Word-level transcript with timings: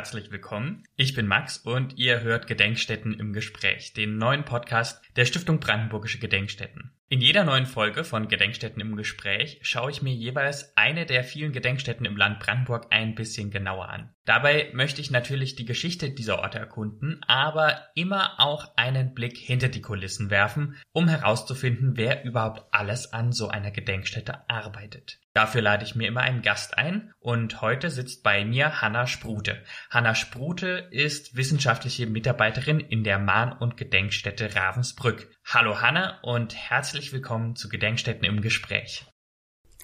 herzlich 0.00 0.30
willkommen. 0.30 0.84
Ich 0.96 1.14
bin 1.14 1.26
Max 1.26 1.58
und 1.58 1.98
ihr 1.98 2.22
hört 2.22 2.46
Gedenkstätten 2.46 3.12
im 3.12 3.32
Gespräch, 3.32 3.92
den 3.92 4.18
neuen 4.18 4.44
Podcast 4.44 5.02
der 5.16 5.24
Stiftung 5.24 5.60
Brandenburgische 5.60 6.18
Gedenkstätten. 6.18 6.90
In 7.12 7.20
jeder 7.20 7.42
neuen 7.42 7.66
Folge 7.66 8.04
von 8.04 8.28
Gedenkstätten 8.28 8.80
im 8.80 8.94
Gespräch 8.94 9.58
schaue 9.62 9.90
ich 9.90 10.00
mir 10.00 10.14
jeweils 10.14 10.76
eine 10.76 11.06
der 11.06 11.24
vielen 11.24 11.50
Gedenkstätten 11.50 12.06
im 12.06 12.16
Land 12.16 12.38
Brandenburg 12.38 12.86
ein 12.90 13.16
bisschen 13.16 13.50
genauer 13.50 13.88
an. 13.88 14.14
Dabei 14.26 14.70
möchte 14.74 15.00
ich 15.00 15.10
natürlich 15.10 15.56
die 15.56 15.64
Geschichte 15.64 16.12
dieser 16.12 16.38
Orte 16.38 16.60
erkunden, 16.60 17.20
aber 17.26 17.88
immer 17.96 18.38
auch 18.38 18.76
einen 18.76 19.12
Blick 19.12 19.36
hinter 19.36 19.68
die 19.68 19.80
Kulissen 19.80 20.30
werfen, 20.30 20.76
um 20.92 21.08
herauszufinden, 21.08 21.96
wer 21.96 22.22
überhaupt 22.22 22.72
alles 22.72 23.12
an 23.12 23.32
so 23.32 23.48
einer 23.48 23.72
Gedenkstätte 23.72 24.48
arbeitet. 24.48 25.18
Dafür 25.32 25.62
lade 25.62 25.84
ich 25.84 25.94
mir 25.94 26.08
immer 26.08 26.22
einen 26.22 26.42
Gast 26.42 26.76
ein 26.76 27.12
und 27.20 27.60
heute 27.60 27.88
sitzt 27.90 28.24
bei 28.24 28.44
mir 28.44 28.80
Hanna 28.80 29.06
Sprute. 29.06 29.62
Hanna 29.88 30.16
Sprute 30.16 30.88
ist 30.90 31.36
wissenschaftliche 31.36 32.08
Mitarbeiterin 32.08 32.80
in 32.80 33.04
der 33.04 33.20
Mahn- 33.20 33.52
und 33.52 33.76
Gedenkstätte 33.76 34.56
Ravensbrück. 34.56 35.30
Hallo 35.44 35.80
Hanna 35.80 36.18
und 36.22 36.56
herzlich 36.56 37.12
willkommen 37.12 37.54
zu 37.54 37.68
Gedenkstätten 37.68 38.24
im 38.24 38.40
Gespräch. 38.40 39.06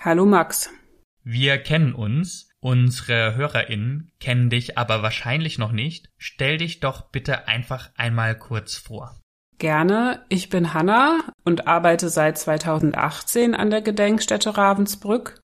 Hallo 0.01 0.27
Max. 0.27 0.68
Wir 1.23 1.59
kennen 1.59 1.95
uns, 1.95 2.51
unsere 2.59 3.37
HörerInnen 3.37 4.10
kennen 4.18 4.51
dich 4.51 4.76
aber 4.76 5.02
wahrscheinlich 5.02 5.59
noch 5.59 5.73
nicht. 5.73 6.09
Stell 6.18 6.59
dich 6.59 6.80
doch 6.80 7.10
bitte 7.10 7.46
einfach 7.46 7.90
einmal 7.96 8.37
kurz 8.37 8.76
vor. 8.76 9.20
Gerne. 9.59 10.24
Ich 10.29 10.51
bin 10.51 10.74
Hanna 10.74 11.20
und 11.45 11.66
arbeite 11.66 12.10
seit 12.10 12.37
2018 12.37 13.54
an 13.54 13.70
der 13.70 13.80
Gedenkstätte 13.80 14.57
Ravensbrück. 14.57 15.40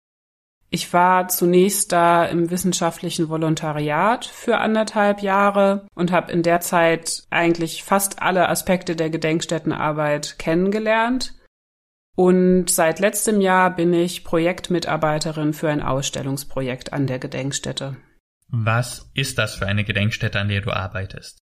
Ich 0.70 0.92
war 0.92 1.28
zunächst 1.28 1.92
da 1.92 2.26
im 2.26 2.50
wissenschaftlichen 2.50 3.30
Volontariat 3.30 4.26
für 4.26 4.58
anderthalb 4.58 5.22
Jahre 5.22 5.86
und 5.94 6.12
habe 6.12 6.30
in 6.30 6.42
der 6.42 6.60
Zeit 6.60 7.24
eigentlich 7.30 7.82
fast 7.84 8.20
alle 8.20 8.48
Aspekte 8.48 8.94
der 8.94 9.08
Gedenkstättenarbeit 9.08 10.38
kennengelernt. 10.38 11.34
Und 12.14 12.68
seit 12.68 12.98
letztem 12.98 13.40
Jahr 13.40 13.74
bin 13.74 13.94
ich 13.94 14.24
Projektmitarbeiterin 14.24 15.54
für 15.54 15.70
ein 15.70 15.80
Ausstellungsprojekt 15.80 16.92
an 16.92 17.06
der 17.06 17.18
Gedenkstätte. 17.18 17.96
Was 18.48 19.10
ist 19.14 19.38
das 19.38 19.54
für 19.54 19.66
eine 19.66 19.84
Gedenkstätte, 19.84 20.38
an 20.40 20.48
der 20.48 20.60
du 20.60 20.70
arbeitest? 20.70 21.38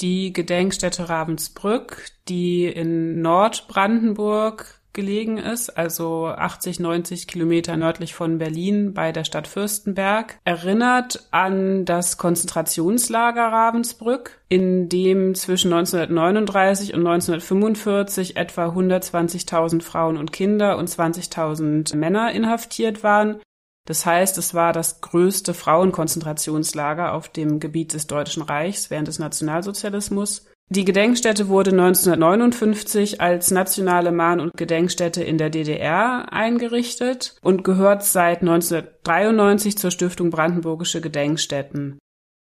Die 0.00 0.32
Gedenkstätte 0.32 1.08
Ravensbrück, 1.08 2.08
die 2.28 2.66
in 2.66 3.22
Nordbrandenburg 3.22 4.75
gelegen 4.96 5.38
ist, 5.38 5.70
also 5.78 6.26
80, 6.26 6.80
90 6.80 7.28
Kilometer 7.28 7.76
nördlich 7.76 8.14
von 8.14 8.38
Berlin 8.38 8.94
bei 8.94 9.12
der 9.12 9.22
Stadt 9.22 9.46
Fürstenberg, 9.46 10.40
erinnert 10.44 11.28
an 11.30 11.84
das 11.84 12.18
Konzentrationslager 12.18 13.44
Ravensbrück, 13.44 14.40
in 14.48 14.88
dem 14.88 15.36
zwischen 15.36 15.72
1939 15.72 16.94
und 16.94 17.06
1945 17.06 18.36
etwa 18.36 18.66
120.000 18.66 19.82
Frauen 19.82 20.16
und 20.16 20.32
Kinder 20.32 20.78
und 20.78 20.90
20.000 20.90 21.94
Männer 21.94 22.32
inhaftiert 22.32 23.04
waren. 23.04 23.40
Das 23.86 24.04
heißt, 24.04 24.36
es 24.36 24.52
war 24.52 24.72
das 24.72 25.00
größte 25.00 25.54
Frauenkonzentrationslager 25.54 27.12
auf 27.12 27.28
dem 27.28 27.60
Gebiet 27.60 27.94
des 27.94 28.08
Deutschen 28.08 28.42
Reichs 28.42 28.90
während 28.90 29.06
des 29.06 29.20
Nationalsozialismus. 29.20 30.46
Die 30.68 30.84
Gedenkstätte 30.84 31.48
wurde 31.48 31.70
1959 31.70 33.20
als 33.20 33.52
nationale 33.52 34.10
Mahn- 34.10 34.40
und 34.40 34.56
Gedenkstätte 34.56 35.22
in 35.22 35.38
der 35.38 35.48
DDR 35.48 36.32
eingerichtet 36.32 37.36
und 37.40 37.62
gehört 37.62 38.02
seit 38.02 38.40
1993 38.40 39.78
zur 39.78 39.92
Stiftung 39.92 40.30
Brandenburgische 40.30 41.00
Gedenkstätten. 41.00 41.98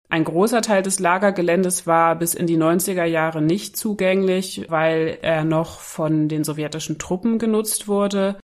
Ein 0.09 0.23
großer 0.23 0.61
Teil 0.61 0.81
des 0.81 0.99
Lagergeländes 0.99 1.85
war 1.85 2.15
bis 2.15 2.33
in 2.33 2.47
die 2.47 2.57
90er 2.57 3.03
Jahre 3.03 3.41
nicht 3.41 3.77
zugänglich, 3.77 4.65
weil 4.69 5.19
er 5.21 5.43
noch 5.43 5.79
von 5.79 6.27
den 6.27 6.43
sowjetischen 6.43 6.97
Truppen 6.97 7.37
genutzt 7.37 7.87
wurde. 7.87 8.39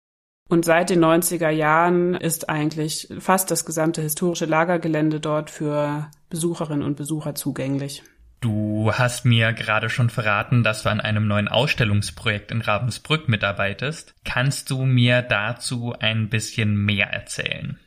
Und 0.49 0.65
seit 0.65 0.89
den 0.89 1.05
90er 1.05 1.49
Jahren 1.49 2.15
ist 2.15 2.49
eigentlich 2.49 3.07
fast 3.19 3.51
das 3.51 3.63
gesamte 3.63 4.01
historische 4.01 4.45
Lagergelände 4.45 5.21
dort 5.21 5.49
für 5.49 6.09
Besucherinnen 6.29 6.83
und 6.83 6.97
Besucher 6.97 7.35
zugänglich. 7.35 8.03
Du 8.41 8.91
hast 8.91 9.23
mir 9.23 9.53
gerade 9.53 9.91
schon 9.91 10.09
verraten, 10.09 10.63
dass 10.63 10.81
du 10.81 10.89
an 10.89 10.99
einem 10.99 11.27
neuen 11.27 11.47
Ausstellungsprojekt 11.47 12.49
in 12.49 12.61
Ravensbrück 12.61 13.29
mitarbeitest. 13.29 14.15
Kannst 14.25 14.71
du 14.71 14.83
mir 14.85 15.21
dazu 15.21 15.93
ein 15.99 16.27
bisschen 16.27 16.75
mehr 16.75 17.13
erzählen? 17.13 17.79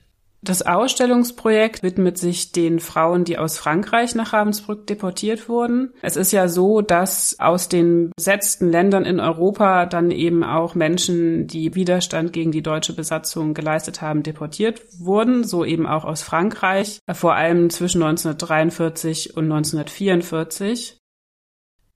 Das 0.44 0.60
Ausstellungsprojekt 0.60 1.82
widmet 1.82 2.19
sich 2.19 2.53
den 2.53 2.78
Frauen, 2.78 3.25
die 3.25 3.38
aus 3.38 3.56
Frankreich 3.56 4.15
nach 4.15 4.34
Ravensbrück 4.34 4.87
deportiert 4.87 5.49
wurden. 5.49 5.94
Es 6.03 6.16
ist 6.16 6.32
ja 6.32 6.49
so, 6.49 6.82
dass 6.82 7.41
aus 7.41 7.71
den 7.71 8.10
besetzten 8.15 8.71
Ländern 8.71 9.06
in 9.06 9.21
Europa 9.21 9.87
dann 9.87 10.10
eben 10.10 10.44
auch 10.44 10.75
Menschen, 10.75 11.47
die 11.47 11.75
Widerstand 11.75 12.34
gegen 12.34 12.53
die 12.53 12.62
deutsche 12.62 12.94
Besatzung 12.94 13.55
geleistet 13.55 14.03
haben, 14.03 14.22
deportiert 14.22 14.82
wurden, 14.99 15.44
so 15.44 15.65
eben 15.65 15.87
auch 15.87 16.05
aus 16.05 16.21
Frankreich, 16.21 16.99
vor 17.11 17.34
allem 17.34 17.71
zwischen 17.71 18.03
1943 18.03 19.38
und 19.38 19.44
1944. 19.44 20.99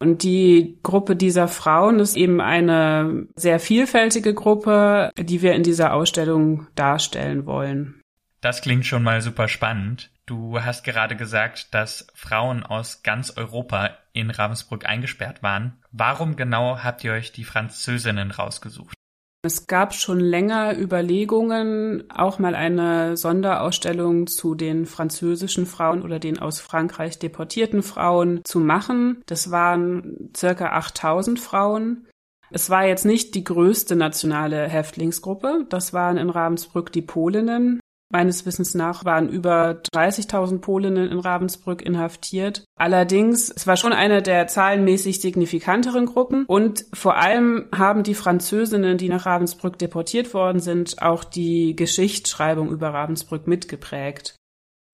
Und 0.01 0.23
die 0.23 0.79
Gruppe 0.83 1.17
dieser 1.17 1.49
Frauen 1.49 2.01
ist 2.01 2.17
eben 2.17 2.41
eine 2.41 3.27
sehr 3.37 3.61
vielfältige 3.61 4.33
Gruppe, 4.33 5.11
die 5.19 5.43
wir 5.43 5.53
in 5.53 5.65
dieser 5.65 5.93
Ausstellung 5.93 6.69
darstellen 6.77 7.45
wollen. 7.45 8.01
Das 8.41 8.63
klingt 8.63 8.87
schon 8.87 9.03
mal 9.03 9.21
super 9.21 9.49
spannend. 9.49 10.11
Du 10.27 10.61
hast 10.61 10.85
gerade 10.85 11.17
gesagt, 11.17 11.75
dass 11.75 12.07
Frauen 12.15 12.63
aus 12.63 13.03
ganz 13.03 13.37
Europa 13.37 13.91
in 14.13 14.31
Ravensbrück 14.31 14.87
eingesperrt 14.87 15.43
waren. 15.43 15.83
Warum 15.91 16.37
genau 16.37 16.79
habt 16.85 17.03
ihr 17.03 17.13
euch 17.13 17.33
die 17.33 17.45
Französinnen 17.45 18.31
rausgesucht? 18.31 18.95
Es 19.43 19.67
gab 19.67 19.95
schon 19.95 20.19
länger 20.19 20.77
Überlegungen, 20.77 22.11
auch 22.11 22.39
mal 22.39 22.55
eine 22.55 23.17
Sonderausstellung 23.17 24.27
zu 24.27 24.55
den 24.55 24.85
französischen 24.85 25.65
Frauen 25.65 26.03
oder 26.03 26.19
den 26.19 26.39
aus 26.39 26.61
Frankreich 26.61 27.19
deportierten 27.19 27.83
Frauen 27.83 28.41
zu 28.45 28.59
machen. 28.59 29.23
Das 29.27 29.51
waren 29.53 30.31
circa 30.37 30.73
8000 30.73 31.39
Frauen. 31.39 32.09
Es 32.51 32.69
war 32.69 32.85
jetzt 32.85 33.05
nicht 33.05 33.35
die 33.35 33.45
größte 33.45 33.95
nationale 33.95 34.69
Häftlingsgruppe. 34.69 35.67
Das 35.69 35.93
waren 35.93 36.17
in 36.17 36.31
Ravensbrück 36.31 36.93
die 36.93 37.03
Polinnen. 37.03 37.81
Meines 38.11 38.47
Wissens 38.47 38.75
nach 38.75 39.05
waren 39.05 39.29
über 39.29 39.83
30.000 39.95 40.61
Polinnen 40.61 41.11
in 41.11 41.19
Ravensbrück 41.19 41.83
inhaftiert. 41.83 42.65
Allerdings, 42.77 43.51
es 43.55 43.67
war 43.67 43.77
schon 43.77 43.93
eine 43.93 44.23
der 44.23 44.47
zahlenmäßig 44.47 45.21
signifikanteren 45.21 46.07
Gruppen 46.07 46.47
und 46.47 46.87
vor 46.95 47.17
allem 47.17 47.67
haben 47.75 48.05
die 48.05 48.15
Französinnen, 48.15 48.97
die 48.97 49.11
nach 49.11 49.27
Ravensbrück 49.27 49.79
deportiert 49.79 50.33
worden 50.33 50.61
sind, 50.61 51.03
auch 51.03 51.23
die 51.23 51.77
Geschichtsschreibung 51.77 52.71
über 52.71 52.89
Ravensbrück 52.89 53.47
mitgeprägt. 53.47 54.37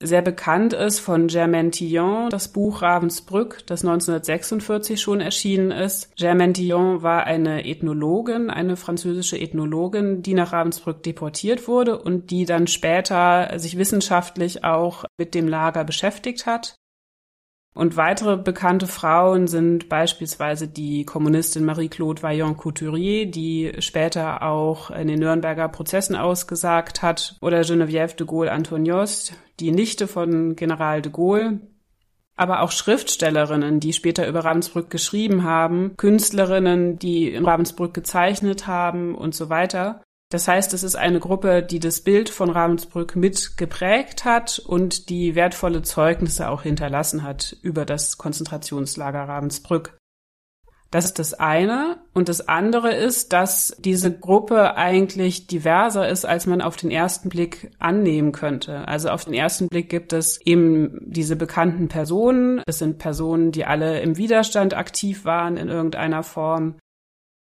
Sehr 0.03 0.23
bekannt 0.23 0.73
ist 0.73 0.99
von 0.99 1.29
Germaine 1.29 1.71
Tillon 1.71 2.29
das 2.29 2.49
Buch 2.49 2.83
Ravensbrück, 2.83 3.65
das 3.67 3.85
1946 3.85 5.01
schon 5.01 5.21
erschienen 5.21 5.71
ist. 5.71 6.15
Germaine 6.17 6.53
Tillon 6.53 7.03
war 7.03 7.25
eine 7.25 7.65
Ethnologin, 7.65 8.51
eine 8.51 8.77
französische 8.77 9.39
Ethnologin, 9.39 10.21
die 10.21 10.35
nach 10.35 10.53
Ravensbrück 10.53 11.03
deportiert 11.05 11.69
wurde 11.69 11.99
und 11.99 12.31
die 12.31 12.45
dann 12.45 12.67
später 12.67 13.59
sich 13.59 13.79
wissenschaftlich 13.79 14.65
auch 14.65 15.05
mit 15.17 15.35
dem 15.35 15.47
Lager 15.47 15.85
beschäftigt 15.85 16.45
hat. 16.45 16.77
Und 17.75 17.97
weitere 17.97 18.37
bekannte 18.37 18.87
Frauen 18.87 19.49
sind 19.49 19.89
beispielsweise 19.89 20.69
die 20.69 21.05
Kommunistin 21.05 21.65
Marie-Claude 21.65 22.23
Vaillant-Couturier, 22.23 23.27
die 23.27 23.73
später 23.81 24.43
auch 24.43 24.93
in 24.93 25.09
den 25.09 25.19
Nürnberger 25.19 25.69
Prozessen 25.69 26.15
ausgesagt 26.15 27.03
hat, 27.03 27.37
oder 27.41 27.63
Geneviève 27.63 28.15
de 28.15 28.27
Gaulle-Antonios, 28.29 29.33
die 29.61 29.73
Nichte 29.73 30.07
von 30.09 30.57
General 30.57 31.03
de 31.03 31.13
Gaulle, 31.13 31.61
aber 32.37 32.63
auch 32.63 32.73
Schriftstellerinnen, 32.73 33.81
die 33.81 33.93
später 33.93 34.27
über 34.27 34.45
Ravensbrück 34.45 34.91
geschrieben 34.91 35.45
haben, 35.45 35.97
Künstlerinnen, 35.97 36.99
die 36.99 37.33
in 37.33 37.45
Ravensbrück 37.45 37.95
gezeichnet 37.95 38.67
haben 38.67 39.15
und 39.15 39.35
so 39.35 39.49
weiter. 39.49 40.03
Das 40.31 40.49
heißt, 40.49 40.75
es 40.75 40.83
ist 40.83 40.97
eine 40.97 41.21
Gruppe, 41.21 41.63
die 41.63 41.79
das 41.79 42.01
Bild 42.01 42.29
von 42.29 42.51
Ravensbrück 42.51 43.15
mit 43.15 43.57
geprägt 43.57 44.25
hat 44.25 44.59
und 44.59 45.09
die 45.09 45.37
wertvolle 45.37 45.83
Zeugnisse 45.83 46.49
auch 46.49 46.63
hinterlassen 46.63 47.23
hat 47.23 47.57
über 47.63 47.85
das 47.85 48.19
Konzentrationslager 48.19 49.29
Ravensbrück. 49.29 49.97
Das 50.91 51.05
ist 51.05 51.19
das 51.19 51.35
eine. 51.35 51.99
Und 52.13 52.29
das 52.29 52.49
andere 52.49 52.95
ist, 52.95 53.33
dass 53.33 53.77
diese 53.81 54.17
Gruppe 54.17 54.77
eigentlich 54.77 55.49
diverser 55.49 56.09
ist, 56.09 56.25
als 56.25 56.47
man 56.47 56.63
auf 56.63 56.77
den 56.77 56.93
ersten 56.93 57.29
Blick 57.29 57.73
annehmen 57.81 58.31
könnte. 58.31 58.87
Also 58.87 59.09
auf 59.09 59.25
den 59.25 59.35
ersten 59.35 59.69
Blick 59.69 59.89
gibt 59.89 60.13
es 60.13 60.41
eben 60.41 61.01
diese 61.01 61.35
bekannten 61.35 61.89
Personen. 61.89 62.63
Es 62.67 62.79
sind 62.79 62.99
Personen, 62.99 63.51
die 63.51 63.65
alle 63.65 64.01
im 64.03 64.17
Widerstand 64.17 64.75
aktiv 64.75 65.25
waren 65.25 65.57
in 65.57 65.69
irgendeiner 65.69 66.23
Form. 66.23 66.77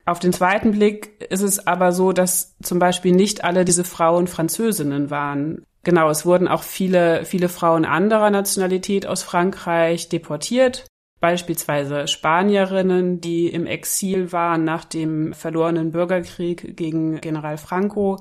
Auf 0.05 0.19
den 0.19 0.32
zweiten 0.32 0.73
Blick 0.73 1.23
ist 1.31 1.43
es 1.43 1.67
aber 1.67 1.93
so, 1.93 2.12
dass 2.12 2.55
zum 2.62 2.79
Beispiel 2.79 3.12
nicht 3.12 3.44
alle 3.44 3.64
diese 3.64 3.85
Frauen 3.85 4.26
Französinnen 4.26 5.11
waren. 5.11 5.64
Genau, 5.85 6.11
es 6.11 6.26
wurden 6.26 6.49
auch 6.49 6.62
viele, 6.62 7.25
viele 7.25 7.49
Frauen 7.49 7.85
anderer 7.85 8.31
Nationalität 8.31 9.06
aus 9.06 9.23
Frankreich 9.23 10.08
deportiert 10.08 10.87
beispielsweise 11.20 12.06
Spanierinnen, 12.06 13.20
die 13.20 13.48
im 13.48 13.66
Exil 13.66 14.32
waren 14.32 14.64
nach 14.64 14.84
dem 14.84 15.32
verlorenen 15.32 15.90
Bürgerkrieg 15.90 16.76
gegen 16.76 17.20
General 17.20 17.58
Franco, 17.58 18.20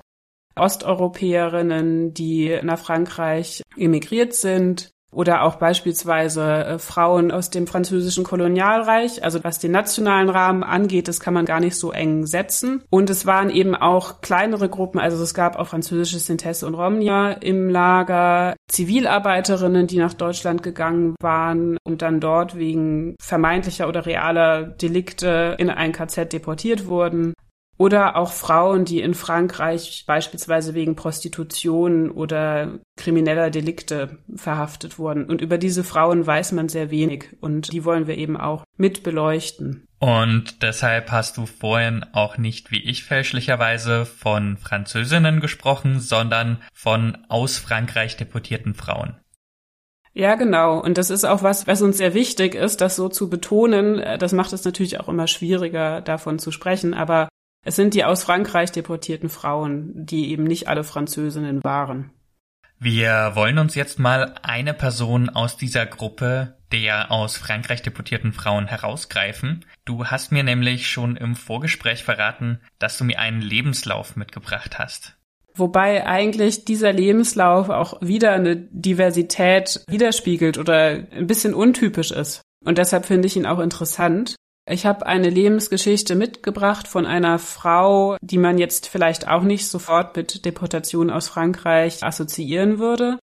Osteuropäerinnen, 0.55 2.13
die 2.13 2.59
nach 2.63 2.79
Frankreich 2.79 3.61
emigriert 3.75 4.33
sind, 4.33 4.89
oder 5.17 5.41
auch 5.41 5.55
beispielsweise 5.55 6.43
äh, 6.43 6.79
Frauen 6.79 7.31
aus 7.31 7.49
dem 7.49 7.65
französischen 7.65 8.23
Kolonialreich. 8.23 9.23
Also 9.23 9.43
was 9.43 9.57
den 9.57 9.71
nationalen 9.71 10.29
Rahmen 10.29 10.63
angeht, 10.63 11.07
das 11.07 11.19
kann 11.19 11.33
man 11.33 11.45
gar 11.45 11.59
nicht 11.59 11.75
so 11.75 11.91
eng 11.91 12.27
setzen. 12.27 12.83
Und 12.91 13.09
es 13.09 13.25
waren 13.25 13.49
eben 13.49 13.73
auch 13.73 14.21
kleinere 14.21 14.69
Gruppen, 14.69 14.99
also 14.99 15.21
es 15.23 15.33
gab 15.33 15.57
auch 15.57 15.69
französische 15.69 16.19
Sintesse 16.19 16.67
und 16.67 16.75
Romnia 16.75 17.31
im 17.31 17.67
Lager, 17.67 18.55
Zivilarbeiterinnen, 18.67 19.87
die 19.87 19.97
nach 19.97 20.13
Deutschland 20.13 20.61
gegangen 20.61 21.15
waren 21.19 21.79
und 21.83 22.03
dann 22.03 22.19
dort 22.19 22.55
wegen 22.55 23.15
vermeintlicher 23.19 23.87
oder 23.87 24.05
realer 24.05 24.65
Delikte 24.65 25.55
in 25.57 25.71
ein 25.71 25.93
KZ 25.93 26.31
deportiert 26.31 26.85
wurden. 26.85 27.33
Oder 27.77 28.15
auch 28.15 28.31
Frauen, 28.31 28.85
die 28.85 29.01
in 29.01 29.13
Frankreich 29.13 30.03
beispielsweise 30.07 30.73
wegen 30.73 30.95
Prostitution 30.95 32.09
oder 32.09 32.79
krimineller 32.97 33.51
Delikte 33.51 34.17
verhaftet 34.35 34.97
wurden. 34.97 35.25
Und 35.25 35.41
über 35.41 35.59
diese 35.59 35.83
Frauen 35.83 36.25
weiß 36.25 36.53
man 36.53 36.69
sehr 36.69 36.89
wenig 36.89 37.37
und 37.39 37.71
die 37.71 37.85
wollen 37.85 38.07
wir 38.07 38.17
eben 38.17 38.35
auch 38.35 38.63
mit 38.77 39.03
beleuchten. 39.03 39.87
Und 39.99 40.63
deshalb 40.63 41.11
hast 41.11 41.37
du 41.37 41.45
vorhin 41.45 42.05
auch 42.13 42.37
nicht 42.37 42.71
wie 42.71 42.83
ich 42.83 43.03
fälschlicherweise 43.03 44.05
von 44.05 44.57
Französinnen 44.57 45.39
gesprochen, 45.39 45.99
sondern 45.99 46.61
von 46.73 47.17
aus 47.29 47.57
Frankreich 47.57 48.17
deportierten 48.17 48.73
Frauen. 48.73 49.17
Ja, 50.13 50.33
genau. 50.33 50.79
Und 50.79 50.97
das 50.97 51.11
ist 51.11 51.25
auch 51.25 51.43
was, 51.43 51.67
was 51.67 51.83
uns 51.83 51.97
sehr 51.97 52.15
wichtig 52.15 52.55
ist, 52.55 52.81
das 52.81 52.95
so 52.95 53.07
zu 53.07 53.29
betonen. 53.29 54.01
Das 54.17 54.33
macht 54.33 54.51
es 54.51 54.65
natürlich 54.65 54.99
auch 54.99 55.09
immer 55.09 55.27
schwieriger, 55.27 56.01
davon 56.01 56.39
zu 56.39 56.51
sprechen. 56.51 56.95
Aber 56.95 57.27
es 57.67 57.75
sind 57.75 57.93
die 57.93 58.05
aus 58.05 58.23
Frankreich 58.23 58.71
deportierten 58.71 59.29
Frauen, 59.29 59.91
die 59.93 60.31
eben 60.31 60.45
nicht 60.45 60.67
alle 60.67 60.83
Französinnen 60.83 61.63
waren. 61.63 62.11
Wir 62.79 63.31
wollen 63.33 63.57
uns 63.57 63.75
jetzt 63.75 63.99
mal 63.99 64.35
eine 64.41 64.73
Person 64.73 65.29
aus 65.29 65.57
dieser 65.57 65.85
Gruppe 65.85 66.57
der 66.71 67.11
aus 67.11 67.37
Frankreich 67.37 67.81
deportierten 67.81 68.33
Frauen 68.33 68.67
herausgreifen. 68.67 69.65
Du 69.85 70.05
hast 70.05 70.31
mir 70.31 70.43
nämlich 70.43 70.89
schon 70.89 71.15
im 71.15 71.35
Vorgespräch 71.35 72.03
verraten, 72.03 72.59
dass 72.79 72.97
du 72.97 73.05
mir 73.05 73.19
einen 73.19 73.41
Lebenslauf 73.41 74.15
mitgebracht 74.15 74.77
hast. 74.77 75.15
Wobei 75.55 76.05
eigentlich 76.05 76.65
dieser 76.65 76.93
Lebenslauf 76.93 77.69
auch 77.69 78.01
wieder 78.01 78.33
eine 78.33 78.57
Diversität 78.57 79.81
widerspiegelt 79.87 80.57
oder 80.57 81.05
ein 81.11 81.25
bisschen 81.25 81.53
untypisch 81.53 82.11
ist. 82.11 82.41
Und 82.63 82.77
deshalb 82.77 83.05
finde 83.05 83.27
ich 83.27 83.37
ihn 83.37 83.45
auch 83.45 83.59
interessant. 83.59 84.35
Ich 84.69 84.85
habe 84.85 85.05
eine 85.05 85.29
Lebensgeschichte 85.29 86.15
mitgebracht 86.15 86.89
von 86.89 87.05
einer 87.05 87.39
Frau, 87.39 88.17
die 88.21 88.37
man 88.37 88.57
jetzt 88.57 88.87
vielleicht 88.87 89.27
auch 89.27 89.43
nicht 89.43 89.65
sofort 89.67 90.17
mit 90.17 90.43
Deportation 90.43 91.09
aus 91.09 91.29
Frankreich 91.29 92.03
assoziieren 92.03 92.77
würde. 92.77 93.17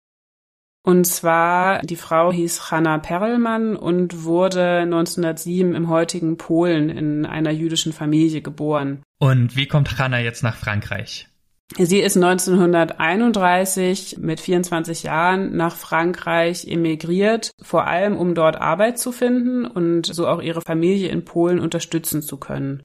Und 0.86 1.06
zwar, 1.06 1.80
die 1.82 1.96
Frau 1.96 2.32
hieß 2.32 2.70
Hanna 2.70 2.96
Perlmann 2.98 3.76
und 3.76 4.24
wurde 4.24 4.80
1907 4.80 5.74
im 5.74 5.88
heutigen 5.88 6.38
Polen 6.38 6.88
in 6.88 7.26
einer 7.26 7.50
jüdischen 7.50 7.92
Familie 7.92 8.40
geboren. 8.40 9.02
Und 9.18 9.54
wie 9.54 9.66
kommt 9.66 9.98
Hanna 9.98 10.20
jetzt 10.20 10.42
nach 10.42 10.56
Frankreich? 10.56 11.28
Sie 11.76 12.00
ist 12.00 12.16
1931 12.16 14.18
mit 14.18 14.38
24 14.38 15.02
Jahren 15.02 15.56
nach 15.56 15.74
Frankreich 15.74 16.68
emigriert, 16.68 17.50
vor 17.60 17.86
allem 17.86 18.16
um 18.16 18.34
dort 18.34 18.60
Arbeit 18.60 18.98
zu 18.98 19.12
finden 19.12 19.64
und 19.64 20.06
so 20.06 20.28
auch 20.28 20.42
ihre 20.42 20.60
Familie 20.60 21.08
in 21.08 21.24
Polen 21.24 21.58
unterstützen 21.58 22.22
zu 22.22 22.36
können. 22.36 22.82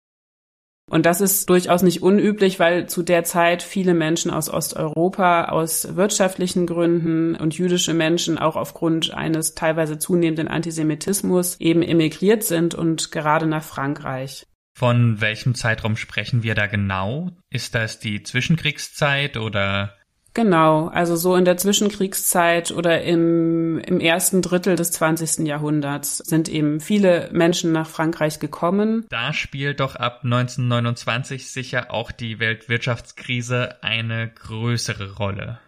Und 0.90 1.06
das 1.06 1.22
ist 1.22 1.50
durchaus 1.52 1.84
nicht 1.84 2.02
unüblich, 2.02 2.60
weil 2.60 2.90
zu 2.90 3.04
der 3.04 3.24
Zeit 3.24 3.62
viele 3.62 3.94
Menschen 3.94 4.32
aus 4.32 4.50
Osteuropa 4.50 5.46
aus 5.46 5.96
wirtschaftlichen 5.96 6.66
Gründen 6.66 7.36
und 7.36 7.56
jüdische 7.56 7.94
Menschen 7.94 8.40
auch 8.40 8.56
aufgrund 8.56 9.14
eines 9.14 9.54
teilweise 9.54 10.00
zunehmenden 10.00 10.48
Antisemitismus 10.48 11.60
eben 11.60 11.84
emigriert 11.84 12.44
sind 12.44 12.74
und 12.74 13.12
gerade 13.12 13.46
nach 13.46 13.64
Frankreich. 13.64 14.48
Von 14.74 15.20
welchem 15.22 15.56
Zeitraum 15.56 15.98
sprechen 15.98 16.44
wir 16.44 16.56
da 16.56 16.68
genau? 16.68 17.32
Ist 17.50 17.76
das 17.76 18.00
die 18.00 18.24
Zwischenkriegszeit 18.24 19.38
oder? 19.38 19.96
Genau, 20.34 20.88
also 20.88 21.16
so 21.16 21.36
in 21.36 21.44
der 21.44 21.58
Zwischenkriegszeit 21.58 22.72
oder 22.72 23.02
im, 23.02 23.80
im 23.80 24.00
ersten 24.00 24.42
Drittel 24.42 24.76
des 24.76 24.92
20. 24.92 25.48
Jahrhunderts 25.48 26.18
sind 26.18 26.48
eben 26.50 26.80
viele 26.80 27.30
Menschen 27.32 27.72
nach 27.72 27.88
Frankreich 27.90 28.40
gekommen. 28.40 29.06
Da 29.10 29.34
spielt 29.34 29.80
doch 29.80 29.96
ab 29.96 30.22
1929 30.24 31.52
sicher 31.52 31.92
auch 31.92 32.12
die 32.12 32.40
Weltwirtschaftskrise 32.40 33.84
eine 33.84 34.30
größere 34.30 35.16
Rolle. 35.16 35.60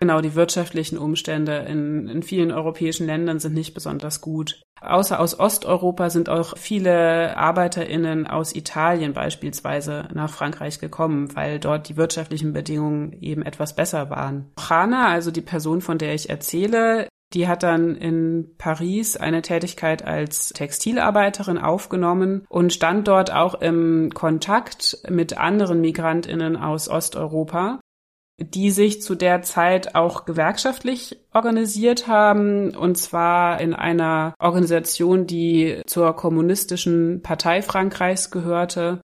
Genau, 0.00 0.22
die 0.22 0.34
wirtschaftlichen 0.34 0.96
Umstände 0.96 1.56
in, 1.68 2.08
in 2.08 2.22
vielen 2.22 2.52
europäischen 2.52 3.06
Ländern 3.06 3.38
sind 3.38 3.52
nicht 3.52 3.74
besonders 3.74 4.22
gut. 4.22 4.62
Außer 4.80 5.20
aus 5.20 5.38
Osteuropa 5.38 6.08
sind 6.08 6.30
auch 6.30 6.56
viele 6.56 7.36
ArbeiterInnen 7.36 8.26
aus 8.26 8.54
Italien 8.54 9.12
beispielsweise 9.12 10.08
nach 10.14 10.32
Frankreich 10.32 10.78
gekommen, 10.78 11.36
weil 11.36 11.58
dort 11.58 11.90
die 11.90 11.98
wirtschaftlichen 11.98 12.54
Bedingungen 12.54 13.12
eben 13.20 13.42
etwas 13.42 13.76
besser 13.76 14.08
waren. 14.08 14.50
Chana, 14.56 15.08
also 15.08 15.30
die 15.30 15.42
Person, 15.42 15.82
von 15.82 15.98
der 15.98 16.14
ich 16.14 16.30
erzähle, 16.30 17.06
die 17.34 17.46
hat 17.46 17.62
dann 17.62 17.94
in 17.94 18.54
Paris 18.56 19.18
eine 19.18 19.42
Tätigkeit 19.42 20.02
als 20.02 20.48
Textilarbeiterin 20.48 21.58
aufgenommen 21.58 22.46
und 22.48 22.72
stand 22.72 23.06
dort 23.06 23.32
auch 23.32 23.60
im 23.60 24.10
Kontakt 24.14 24.96
mit 25.10 25.36
anderen 25.36 25.82
Migrantinnen 25.82 26.56
aus 26.56 26.88
Osteuropa 26.88 27.80
die 28.40 28.70
sich 28.70 29.02
zu 29.02 29.14
der 29.14 29.42
Zeit 29.42 29.94
auch 29.94 30.24
gewerkschaftlich 30.24 31.18
organisiert 31.32 32.08
haben, 32.08 32.74
und 32.74 32.96
zwar 32.96 33.60
in 33.60 33.74
einer 33.74 34.34
Organisation, 34.38 35.26
die 35.26 35.82
zur 35.86 36.16
kommunistischen 36.16 37.22
Partei 37.22 37.62
Frankreichs 37.62 38.30
gehörte 38.30 39.00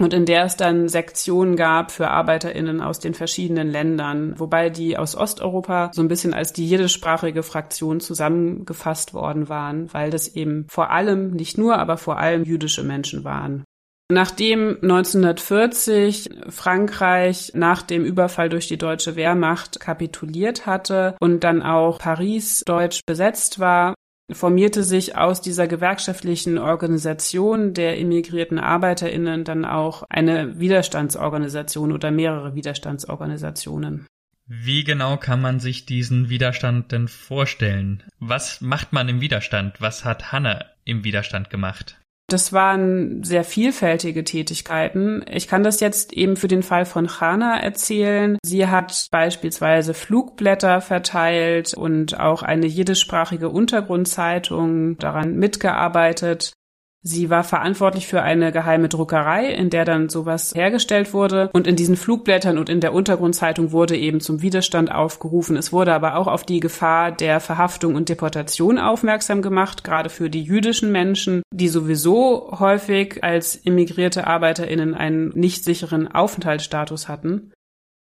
und 0.00 0.14
in 0.14 0.26
der 0.26 0.44
es 0.44 0.56
dann 0.56 0.88
Sektionen 0.88 1.56
gab 1.56 1.90
für 1.90 2.08
Arbeiterinnen 2.08 2.80
aus 2.80 3.00
den 3.00 3.14
verschiedenen 3.14 3.68
Ländern, 3.68 4.38
wobei 4.38 4.70
die 4.70 4.96
aus 4.96 5.16
Osteuropa 5.16 5.90
so 5.92 6.02
ein 6.02 6.08
bisschen 6.08 6.34
als 6.34 6.52
die 6.52 6.68
jiddischsprachige 6.68 7.42
Fraktion 7.42 8.00
zusammengefasst 8.00 9.12
worden 9.12 9.48
waren, 9.48 9.92
weil 9.92 10.10
das 10.10 10.28
eben 10.28 10.66
vor 10.68 10.90
allem, 10.90 11.30
nicht 11.30 11.58
nur, 11.58 11.78
aber 11.78 11.96
vor 11.96 12.18
allem 12.18 12.44
jüdische 12.44 12.84
Menschen 12.84 13.24
waren. 13.24 13.64
Nachdem 14.10 14.78
1940 14.80 16.30
Frankreich 16.48 17.52
nach 17.54 17.82
dem 17.82 18.06
Überfall 18.06 18.48
durch 18.48 18.66
die 18.66 18.78
deutsche 18.78 19.16
Wehrmacht 19.16 19.80
kapituliert 19.80 20.64
hatte 20.64 21.14
und 21.20 21.44
dann 21.44 21.60
auch 21.60 21.98
Paris 21.98 22.62
deutsch 22.64 23.02
besetzt 23.04 23.58
war, 23.58 23.94
formierte 24.32 24.82
sich 24.82 25.16
aus 25.16 25.42
dieser 25.42 25.66
gewerkschaftlichen 25.66 26.56
Organisation 26.56 27.74
der 27.74 27.98
immigrierten 27.98 28.58
Arbeiterinnen 28.58 29.44
dann 29.44 29.66
auch 29.66 30.04
eine 30.08 30.58
Widerstandsorganisation 30.58 31.92
oder 31.92 32.10
mehrere 32.10 32.54
Widerstandsorganisationen. 32.54 34.06
Wie 34.46 34.84
genau 34.84 35.18
kann 35.18 35.42
man 35.42 35.60
sich 35.60 35.84
diesen 35.84 36.30
Widerstand 36.30 36.92
denn 36.92 37.08
vorstellen? 37.08 38.02
Was 38.18 38.62
macht 38.62 38.94
man 38.94 39.10
im 39.10 39.20
Widerstand? 39.20 39.82
Was 39.82 40.06
hat 40.06 40.32
Hanne 40.32 40.64
im 40.86 41.04
Widerstand 41.04 41.50
gemacht? 41.50 41.98
Das 42.30 42.52
waren 42.52 43.24
sehr 43.24 43.42
vielfältige 43.42 44.22
Tätigkeiten. 44.22 45.24
Ich 45.30 45.48
kann 45.48 45.62
das 45.62 45.80
jetzt 45.80 46.12
eben 46.12 46.36
für 46.36 46.46
den 46.46 46.62
Fall 46.62 46.84
von 46.84 47.06
Chana 47.06 47.58
erzählen. 47.58 48.36
Sie 48.42 48.66
hat 48.66 49.06
beispielsweise 49.10 49.94
Flugblätter 49.94 50.82
verteilt 50.82 51.72
und 51.72 52.20
auch 52.20 52.42
eine 52.42 52.66
jiddischsprachige 52.66 53.48
Untergrundzeitung 53.48 54.98
daran 54.98 55.36
mitgearbeitet. 55.36 56.52
Sie 57.02 57.30
war 57.30 57.44
verantwortlich 57.44 58.08
für 58.08 58.22
eine 58.22 58.50
geheime 58.50 58.88
Druckerei, 58.88 59.46
in 59.46 59.70
der 59.70 59.84
dann 59.84 60.08
sowas 60.08 60.52
hergestellt 60.54 61.14
wurde. 61.14 61.48
Und 61.52 61.66
in 61.66 61.76
diesen 61.76 61.96
Flugblättern 61.96 62.58
und 62.58 62.68
in 62.68 62.80
der 62.80 62.92
Untergrundzeitung 62.92 63.70
wurde 63.70 63.96
eben 63.96 64.20
zum 64.20 64.42
Widerstand 64.42 64.92
aufgerufen. 64.92 65.56
Es 65.56 65.72
wurde 65.72 65.94
aber 65.94 66.16
auch 66.16 66.26
auf 66.26 66.44
die 66.44 66.60
Gefahr 66.60 67.12
der 67.12 67.38
Verhaftung 67.40 67.94
und 67.94 68.08
Deportation 68.08 68.78
aufmerksam 68.78 69.42
gemacht, 69.42 69.84
gerade 69.84 70.10
für 70.10 70.28
die 70.28 70.42
jüdischen 70.42 70.90
Menschen, 70.90 71.42
die 71.52 71.68
sowieso 71.68 72.58
häufig 72.58 73.22
als 73.22 73.54
immigrierte 73.54 74.26
ArbeiterInnen 74.26 74.94
einen 74.94 75.28
nicht 75.30 75.64
sicheren 75.64 76.08
Aufenthaltsstatus 76.08 77.08
hatten. 77.08 77.52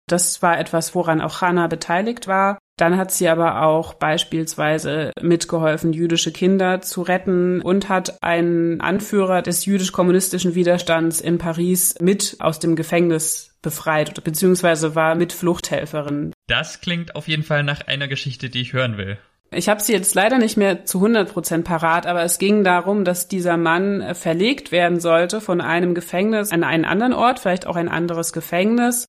Das 0.06 0.42
war 0.42 0.58
etwas, 0.58 0.94
woran 0.94 1.22
auch 1.22 1.40
Hannah 1.40 1.68
beteiligt 1.68 2.28
war. 2.28 2.58
Dann 2.76 2.96
hat 2.96 3.10
sie 3.12 3.28
aber 3.28 3.62
auch 3.62 3.94
beispielsweise 3.94 5.12
mitgeholfen, 5.20 5.92
jüdische 5.92 6.32
Kinder 6.32 6.80
zu 6.80 7.02
retten 7.02 7.60
und 7.60 7.88
hat 7.88 8.22
einen 8.22 8.80
Anführer 8.80 9.42
des 9.42 9.66
jüdisch-kommunistischen 9.66 10.54
Widerstands 10.54 11.20
in 11.20 11.38
Paris 11.38 11.94
mit 12.00 12.36
aus 12.40 12.58
dem 12.58 12.74
Gefängnis 12.74 13.54
befreit, 13.60 14.24
beziehungsweise 14.24 14.94
war 14.94 15.14
mit 15.14 15.32
Fluchthelferin. 15.32 16.32
Das 16.48 16.80
klingt 16.80 17.14
auf 17.14 17.28
jeden 17.28 17.44
Fall 17.44 17.62
nach 17.62 17.86
einer 17.86 18.08
Geschichte, 18.08 18.50
die 18.50 18.62
ich 18.62 18.72
hören 18.72 18.96
will. 18.96 19.18
Ich 19.54 19.68
habe 19.68 19.82
sie 19.82 19.92
jetzt 19.92 20.14
leider 20.14 20.38
nicht 20.38 20.56
mehr 20.56 20.86
zu 20.86 20.98
100 20.98 21.30
Prozent 21.30 21.64
parat, 21.64 22.06
aber 22.06 22.22
es 22.22 22.38
ging 22.38 22.64
darum, 22.64 23.04
dass 23.04 23.28
dieser 23.28 23.58
Mann 23.58 24.14
verlegt 24.14 24.72
werden 24.72 24.98
sollte 24.98 25.42
von 25.42 25.60
einem 25.60 25.94
Gefängnis 25.94 26.52
an 26.52 26.64
einen 26.64 26.86
anderen 26.86 27.12
Ort, 27.12 27.38
vielleicht 27.38 27.66
auch 27.66 27.76
ein 27.76 27.90
anderes 27.90 28.32
Gefängnis. 28.32 29.04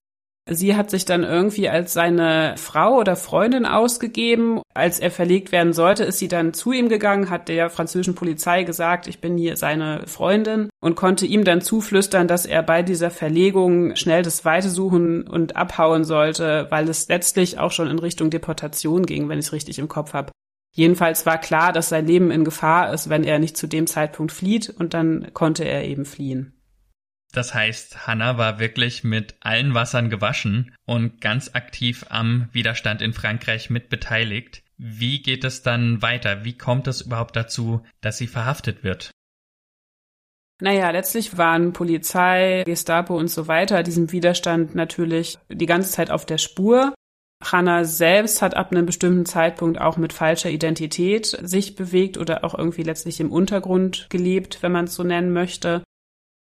Sie 0.50 0.76
hat 0.76 0.90
sich 0.90 1.06
dann 1.06 1.24
irgendwie 1.24 1.70
als 1.70 1.94
seine 1.94 2.54
Frau 2.58 2.98
oder 2.98 3.16
Freundin 3.16 3.64
ausgegeben. 3.64 4.60
Als 4.74 5.00
er 5.00 5.10
verlegt 5.10 5.52
werden 5.52 5.72
sollte, 5.72 6.04
ist 6.04 6.18
sie 6.18 6.28
dann 6.28 6.52
zu 6.52 6.72
ihm 6.72 6.90
gegangen, 6.90 7.30
hat 7.30 7.48
der 7.48 7.70
französischen 7.70 8.14
Polizei 8.14 8.64
gesagt, 8.64 9.06
ich 9.06 9.20
bin 9.20 9.38
hier 9.38 9.56
seine 9.56 10.06
Freundin 10.06 10.68
und 10.80 10.96
konnte 10.96 11.24
ihm 11.24 11.44
dann 11.44 11.62
zuflüstern, 11.62 12.28
dass 12.28 12.44
er 12.44 12.62
bei 12.62 12.82
dieser 12.82 13.10
Verlegung 13.10 13.96
schnell 13.96 14.22
das 14.22 14.44
Weite 14.44 14.68
suchen 14.68 15.26
und 15.26 15.56
abhauen 15.56 16.04
sollte, 16.04 16.66
weil 16.68 16.90
es 16.90 17.08
letztlich 17.08 17.58
auch 17.58 17.72
schon 17.72 17.88
in 17.88 17.98
Richtung 17.98 18.28
Deportation 18.28 19.06
ging, 19.06 19.30
wenn 19.30 19.38
ich 19.38 19.46
es 19.46 19.52
richtig 19.52 19.78
im 19.78 19.88
Kopf 19.88 20.12
habe. 20.12 20.32
Jedenfalls 20.76 21.24
war 21.24 21.38
klar, 21.38 21.72
dass 21.72 21.88
sein 21.88 22.06
Leben 22.06 22.30
in 22.30 22.44
Gefahr 22.44 22.92
ist, 22.92 23.08
wenn 23.08 23.24
er 23.24 23.38
nicht 23.38 23.56
zu 23.56 23.66
dem 23.66 23.86
Zeitpunkt 23.86 24.32
flieht 24.32 24.74
und 24.76 24.92
dann 24.92 25.28
konnte 25.32 25.64
er 25.64 25.84
eben 25.84 26.04
fliehen. 26.04 26.53
Das 27.34 27.52
heißt, 27.52 28.06
Hannah 28.06 28.38
war 28.38 28.60
wirklich 28.60 29.02
mit 29.02 29.34
allen 29.40 29.74
Wassern 29.74 30.08
gewaschen 30.08 30.72
und 30.86 31.20
ganz 31.20 31.50
aktiv 31.54 32.06
am 32.08 32.48
Widerstand 32.52 33.02
in 33.02 33.12
Frankreich 33.12 33.70
mit 33.70 33.88
beteiligt. 33.88 34.62
Wie 34.78 35.20
geht 35.20 35.42
es 35.42 35.62
dann 35.62 36.00
weiter? 36.00 36.44
Wie 36.44 36.56
kommt 36.56 36.86
es 36.86 37.00
überhaupt 37.00 37.34
dazu, 37.34 37.82
dass 38.00 38.18
sie 38.18 38.28
verhaftet 38.28 38.84
wird? 38.84 39.10
Naja, 40.60 40.90
letztlich 40.90 41.36
waren 41.36 41.72
Polizei, 41.72 42.62
Gestapo 42.64 43.16
und 43.18 43.28
so 43.28 43.48
weiter 43.48 43.82
diesem 43.82 44.12
Widerstand 44.12 44.76
natürlich 44.76 45.36
die 45.48 45.66
ganze 45.66 45.90
Zeit 45.90 46.12
auf 46.12 46.26
der 46.26 46.38
Spur. 46.38 46.94
Hannah 47.42 47.84
selbst 47.84 48.42
hat 48.42 48.56
ab 48.56 48.70
einem 48.70 48.86
bestimmten 48.86 49.26
Zeitpunkt 49.26 49.80
auch 49.80 49.96
mit 49.96 50.12
falscher 50.12 50.50
Identität 50.50 51.26
sich 51.26 51.74
bewegt 51.74 52.16
oder 52.16 52.44
auch 52.44 52.56
irgendwie 52.56 52.84
letztlich 52.84 53.18
im 53.18 53.32
Untergrund 53.32 54.06
gelebt, 54.08 54.62
wenn 54.62 54.70
man 54.70 54.84
es 54.84 54.94
so 54.94 55.02
nennen 55.02 55.32
möchte. 55.32 55.82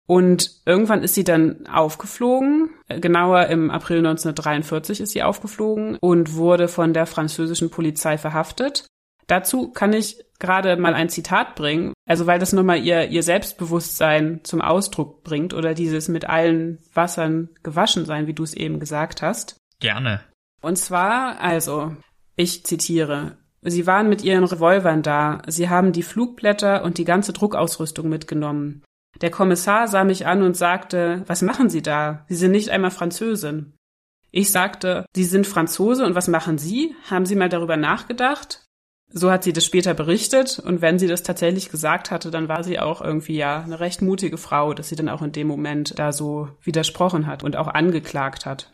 Und 0.07 0.51
irgendwann 0.67 1.03
ist 1.03 1.15
sie 1.15 1.25
dann 1.25 1.67
aufgeflogen. 1.67 2.71
Genauer 2.89 3.47
im 3.47 3.71
April 3.71 3.99
1943 3.99 5.01
ist 5.01 5.13
sie 5.13 5.23
aufgeflogen 5.23 5.97
und 6.01 6.35
wurde 6.35 6.69
von 6.69 6.93
der 6.93 7.07
französischen 7.07 7.71
Polizei 7.71 8.19
verhaftet. 8.19 8.87
Dazu 9.27 9.73
kann 9.73 9.95
ich 9.95 10.23
gerade 10.39 10.77
mal 10.77 10.93
ein 10.93 11.09
Zitat 11.09 11.55
bringen, 11.55 11.95
also 12.07 12.27
weil 12.27 12.39
das 12.39 12.53
nochmal 12.53 12.85
ihr, 12.85 13.09
ihr 13.09 13.23
Selbstbewusstsein 13.23 14.41
zum 14.45 14.61
Ausdruck 14.61 15.25
bringt 15.25 15.55
oder 15.55 15.73
dieses 15.73 16.09
mit 16.09 16.29
allen 16.29 16.79
Wassern 16.93 17.49
gewaschen 17.63 18.05
sein, 18.05 18.27
wie 18.27 18.35
du 18.35 18.43
es 18.43 18.53
eben 18.53 18.81
gesagt 18.81 19.23
hast. 19.23 19.57
Gerne. 19.81 20.21
Und 20.61 20.77
zwar, 20.77 21.41
also, 21.41 21.97
ich 22.37 22.67
zitiere, 22.67 23.39
Sie 23.67 23.87
waren 23.87 24.11
mit 24.11 24.23
ihren 24.23 24.45
Revolvern 24.45 25.03
da, 25.03 25.41
sie 25.47 25.71
haben 25.71 25.93
die 25.93 26.03
Flugblätter 26.03 26.85
und 26.85 26.99
die 26.99 27.07
ganze 27.07 27.33
Druckausrüstung 27.33 28.11
mitgenommen. 28.11 28.83
Der 29.21 29.31
Kommissar 29.31 29.89
sah 29.89 30.05
mich 30.05 30.27
an 30.27 30.43
und 30.43 30.57
sagte, 30.57 31.23
was 31.27 31.43
machen 31.43 31.71
Sie 31.71 31.83
da? 31.83 32.25
Sie 32.29 32.37
sind 32.37 32.53
nicht 32.53 32.71
einmal 32.71 32.91
Französin. 32.91 33.75
Ich 34.31 34.51
sagte, 34.51 35.07
Sie 35.15 35.25
sind 35.25 35.47
Franzose 35.47 36.05
und 36.05 36.15
was 36.15 36.29
machen 36.29 36.59
Sie? 36.59 36.95
Haben 37.09 37.27
Sie 37.27 37.37
mal 37.37 37.49
darüber 37.49 37.77
nachgedacht? 37.77 38.65
So 39.17 39.31
hat 39.31 39.45
sie 39.45 39.53
das 39.53 39.65
später 39.65 39.95
berichtet 39.95 40.59
und 40.59 40.83
wenn 40.83 40.99
sie 40.99 41.07
das 41.07 41.23
tatsächlich 41.23 41.71
gesagt 41.71 42.11
hatte, 42.11 42.33
dann 42.33 42.49
war 42.49 42.65
sie 42.65 42.81
auch 42.81 43.01
irgendwie 43.01 43.37
ja 43.37 43.63
eine 43.63 43.79
recht 43.79 44.03
mutige 44.03 44.39
Frau, 44.39 44.75
dass 44.75 44.89
sie 44.89 44.97
dann 44.97 45.09
auch 45.09 45.23
in 45.23 45.31
dem 45.31 45.47
Moment 45.47 45.97
da 46.01 46.11
so 46.11 46.49
widersprochen 46.63 47.29
hat 47.29 47.45
und 47.45 47.55
auch 47.55 47.69
angeklagt 47.69 48.45
hat. 48.45 48.73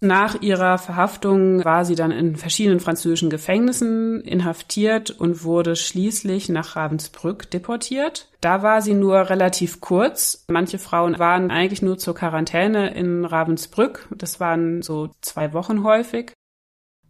Nach 0.00 0.40
ihrer 0.42 0.78
Verhaftung 0.78 1.64
war 1.64 1.84
sie 1.84 1.94
dann 1.94 2.10
in 2.10 2.36
verschiedenen 2.36 2.80
französischen 2.80 3.30
Gefängnissen 3.30 4.20
inhaftiert 4.20 5.10
und 5.10 5.42
wurde 5.42 5.74
schließlich 5.74 6.48
nach 6.48 6.76
Ravensbrück 6.76 7.50
deportiert. 7.50 8.28
Da 8.40 8.62
war 8.62 8.82
sie 8.82 8.94
nur 8.94 9.30
relativ 9.30 9.80
kurz. 9.80 10.44
Manche 10.48 10.78
Frauen 10.78 11.18
waren 11.18 11.50
eigentlich 11.50 11.82
nur 11.82 11.96
zur 11.98 12.14
Quarantäne 12.14 12.94
in 12.94 13.24
Ravensbrück. 13.24 14.08
Das 14.14 14.38
waren 14.38 14.82
so 14.82 15.10
zwei 15.22 15.52
Wochen 15.54 15.82
häufig 15.82 16.32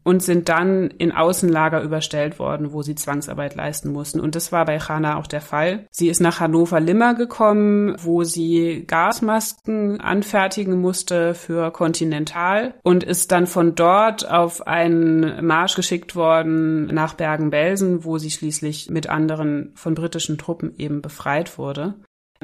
und 0.06 0.22
sind 0.22 0.48
dann 0.48 0.86
in 0.98 1.10
Außenlager 1.10 1.82
überstellt 1.82 2.38
worden, 2.38 2.72
wo 2.72 2.82
sie 2.82 2.94
Zwangsarbeit 2.94 3.56
leisten 3.56 3.90
mussten. 3.90 4.20
Und 4.20 4.36
das 4.36 4.52
war 4.52 4.64
bei 4.64 4.78
Chana 4.78 5.18
auch 5.18 5.26
der 5.26 5.40
Fall. 5.40 5.88
Sie 5.90 6.08
ist 6.08 6.20
nach 6.20 6.38
Hannover-Limmer 6.38 7.14
gekommen, 7.14 7.96
wo 7.98 8.22
sie 8.22 8.84
Gasmasken 8.86 10.00
anfertigen 10.00 10.80
musste 10.80 11.34
für 11.34 11.72
Continental 11.72 12.75
und 12.84 13.02
ist 13.02 13.32
dann 13.32 13.48
von 13.48 13.75
dort 13.75 14.30
auf 14.30 14.64
einen 14.68 15.44
Marsch 15.44 15.75
geschickt 15.75 16.14
worden 16.14 16.86
nach 16.86 17.14
Bergen-Belsen, 17.14 18.04
wo 18.04 18.18
sie 18.18 18.30
schließlich 18.30 18.88
mit 18.88 19.08
anderen 19.08 19.72
von 19.75 19.96
britischen 19.96 20.38
Truppen 20.38 20.72
eben 20.78 21.02
befreit 21.02 21.58
wurde. 21.58 21.96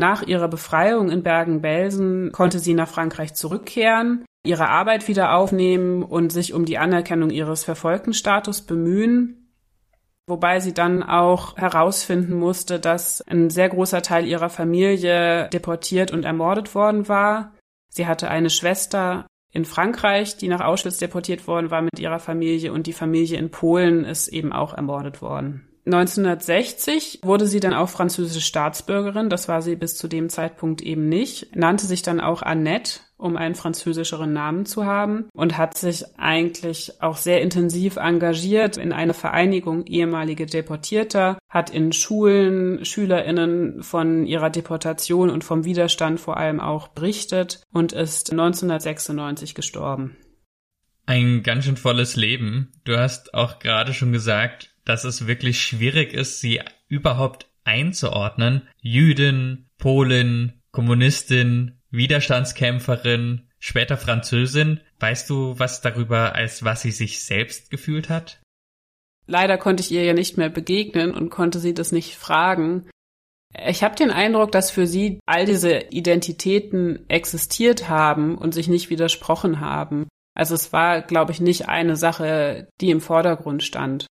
Nach 0.02 0.24
ihrer 0.24 0.48
Befreiung 0.48 1.10
in 1.10 1.22
Bergen-Belsen 1.22 2.32
konnte 2.32 2.58
sie 2.58 2.74
nach 2.74 2.88
Frankreich 2.88 3.34
zurückkehren 3.34 4.24
ihre 4.44 4.68
Arbeit 4.68 5.06
wieder 5.06 5.36
aufnehmen 5.36 6.02
und 6.02 6.32
sich 6.32 6.54
um 6.54 6.64
die 6.64 6.76
Anerkennung 6.76 7.30
ihres 7.30 7.62
verfolgten 7.62 8.12
Status 8.12 8.62
bemühen. 8.62 9.54
Wobei 10.26 10.58
sie 10.58 10.74
dann 10.74 11.04
auch 11.04 11.56
herausfinden 11.56 12.34
musste, 12.34 12.80
dass 12.80 13.22
ein 13.28 13.48
sehr 13.48 13.68
großer 13.68 14.02
Teil 14.02 14.26
ihrer 14.26 14.50
Familie 14.50 15.48
deportiert 15.50 16.10
und 16.10 16.24
ermordet 16.24 16.74
worden 16.74 17.06
war. 17.06 17.54
Sie 17.88 18.08
hatte 18.08 18.28
eine 18.28 18.50
Schwester 18.50 19.28
in 19.52 19.64
Frankreich, 19.64 20.36
die 20.36 20.48
nach 20.48 20.62
Auschwitz 20.62 20.98
deportiert 20.98 21.46
worden 21.46 21.70
war 21.70 21.80
mit 21.80 22.00
ihrer 22.00 22.18
Familie 22.18 22.72
und 22.72 22.88
die 22.88 22.92
Familie 22.92 23.38
in 23.38 23.52
Polen 23.52 24.04
ist 24.04 24.26
eben 24.26 24.52
auch 24.52 24.74
ermordet 24.74 25.22
worden. 25.22 25.71
1960 25.84 27.20
wurde 27.22 27.46
sie 27.46 27.58
dann 27.58 27.74
auch 27.74 27.88
französische 27.88 28.40
Staatsbürgerin, 28.40 29.30
das 29.30 29.48
war 29.48 29.62
sie 29.62 29.74
bis 29.74 29.96
zu 29.96 30.06
dem 30.06 30.28
Zeitpunkt 30.28 30.80
eben 30.80 31.08
nicht, 31.08 31.56
nannte 31.56 31.86
sich 31.86 32.02
dann 32.02 32.20
auch 32.20 32.42
Annette, 32.42 33.00
um 33.16 33.36
einen 33.36 33.54
französischeren 33.54 34.32
Namen 34.32 34.64
zu 34.66 34.84
haben 34.84 35.26
und 35.32 35.56
hat 35.58 35.76
sich 35.76 36.04
eigentlich 36.18 37.00
auch 37.00 37.16
sehr 37.16 37.40
intensiv 37.40 37.96
engagiert 37.96 38.76
in 38.76 38.92
eine 38.92 39.14
Vereinigung 39.14 39.86
ehemalige 39.86 40.46
Deportierter, 40.46 41.38
hat 41.48 41.70
in 41.70 41.92
Schulen 41.92 42.84
Schülerinnen 42.84 43.82
von 43.82 44.26
ihrer 44.26 44.50
Deportation 44.50 45.30
und 45.30 45.44
vom 45.44 45.64
Widerstand 45.64 46.20
vor 46.20 46.36
allem 46.36 46.60
auch 46.60 46.88
berichtet 46.88 47.62
und 47.72 47.92
ist 47.92 48.30
1996 48.30 49.54
gestorben. 49.54 50.16
Ein 51.06 51.42
ganz 51.42 51.64
schön 51.64 51.76
volles 51.76 52.14
Leben. 52.14 52.72
Du 52.84 52.96
hast 52.96 53.34
auch 53.34 53.58
gerade 53.58 53.92
schon 53.92 54.12
gesagt, 54.12 54.71
dass 54.84 55.04
es 55.04 55.26
wirklich 55.26 55.62
schwierig 55.62 56.12
ist, 56.12 56.40
sie 56.40 56.60
überhaupt 56.88 57.46
einzuordnen. 57.64 58.68
Jüdin, 58.80 59.68
Polin, 59.78 60.60
Kommunistin, 60.70 61.80
Widerstandskämpferin, 61.90 63.48
später 63.58 63.96
Französin. 63.96 64.80
Weißt 64.98 65.28
du 65.30 65.58
was 65.58 65.80
darüber, 65.80 66.34
als 66.34 66.64
was 66.64 66.82
sie 66.82 66.90
sich 66.90 67.24
selbst 67.24 67.70
gefühlt 67.70 68.08
hat? 68.08 68.40
Leider 69.26 69.56
konnte 69.56 69.82
ich 69.82 69.92
ihr 69.92 70.04
ja 70.04 70.14
nicht 70.14 70.36
mehr 70.36 70.50
begegnen 70.50 71.14
und 71.14 71.30
konnte 71.30 71.60
sie 71.60 71.74
das 71.74 71.92
nicht 71.92 72.16
fragen. 72.16 72.88
Ich 73.66 73.82
habe 73.82 73.94
den 73.94 74.10
Eindruck, 74.10 74.50
dass 74.50 74.70
für 74.70 74.86
sie 74.86 75.20
all 75.26 75.44
diese 75.44 75.78
Identitäten 75.90 77.08
existiert 77.08 77.88
haben 77.88 78.36
und 78.36 78.54
sich 78.54 78.68
nicht 78.68 78.90
widersprochen 78.90 79.60
haben. 79.60 80.08
Also 80.34 80.54
es 80.54 80.72
war, 80.72 81.02
glaube 81.02 81.32
ich, 81.32 81.40
nicht 81.40 81.68
eine 81.68 81.96
Sache, 81.96 82.68
die 82.80 82.90
im 82.90 83.00
Vordergrund 83.00 83.62
stand. 83.62 84.06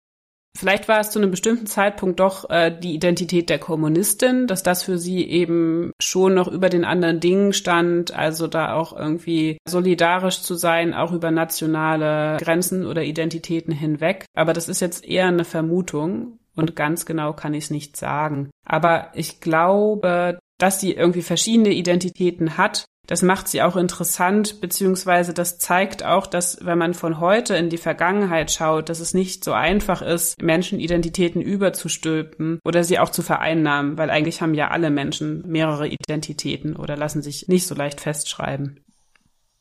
Vielleicht 0.56 0.88
war 0.88 1.00
es 1.00 1.10
zu 1.10 1.18
einem 1.18 1.30
bestimmten 1.30 1.66
Zeitpunkt 1.66 2.20
doch 2.20 2.50
äh, 2.50 2.76
die 2.76 2.94
Identität 2.94 3.48
der 3.48 3.58
Kommunistin, 3.58 4.46
dass 4.46 4.62
das 4.62 4.82
für 4.82 4.98
sie 4.98 5.24
eben 5.24 5.92
schon 6.00 6.34
noch 6.34 6.48
über 6.48 6.68
den 6.68 6.84
anderen 6.84 7.20
Dingen 7.20 7.52
stand, 7.52 8.12
also 8.12 8.46
da 8.46 8.74
auch 8.74 8.96
irgendwie 8.96 9.58
solidarisch 9.66 10.42
zu 10.42 10.54
sein, 10.54 10.92
auch 10.92 11.12
über 11.12 11.30
nationale 11.30 12.36
Grenzen 12.38 12.86
oder 12.86 13.04
Identitäten 13.04 13.72
hinweg. 13.72 14.26
Aber 14.34 14.52
das 14.52 14.68
ist 14.68 14.80
jetzt 14.80 15.04
eher 15.04 15.28
eine 15.28 15.44
Vermutung. 15.44 16.38
und 16.56 16.76
ganz 16.76 17.06
genau 17.06 17.32
kann 17.32 17.54
ich 17.54 17.64
es 17.64 17.70
nicht 17.70 17.96
sagen. 17.96 18.50
Aber 18.66 19.12
ich 19.14 19.40
glaube, 19.40 20.38
dass 20.58 20.80
sie 20.80 20.92
irgendwie 20.92 21.22
verschiedene 21.22 21.70
Identitäten 21.70 22.58
hat 22.58 22.84
das 23.06 23.22
macht 23.22 23.48
sie 23.48 23.62
auch 23.62 23.76
interessant, 23.76 24.60
beziehungsweise 24.60 25.34
das 25.34 25.58
zeigt 25.58 26.04
auch, 26.04 26.26
dass 26.26 26.64
wenn 26.64 26.78
man 26.78 26.94
von 26.94 27.18
heute 27.18 27.56
in 27.56 27.68
die 27.68 27.76
Vergangenheit 27.76 28.52
schaut, 28.52 28.88
dass 28.88 29.00
es 29.00 29.14
nicht 29.14 29.42
so 29.42 29.52
einfach 29.52 30.00
ist, 30.00 30.40
Menschen 30.40 30.78
Identitäten 30.78 31.42
überzustülpen 31.42 32.60
oder 32.64 32.84
sie 32.84 32.98
auch 32.98 33.10
zu 33.10 33.22
vereinnahmen, 33.22 33.98
weil 33.98 34.10
eigentlich 34.10 34.42
haben 34.42 34.54
ja 34.54 34.68
alle 34.68 34.90
Menschen 34.90 35.42
mehrere 35.48 35.88
Identitäten 35.88 36.76
oder 36.76 36.96
lassen 36.96 37.20
sich 37.20 37.48
nicht 37.48 37.66
so 37.66 37.74
leicht 37.74 38.00
festschreiben. 38.00 38.80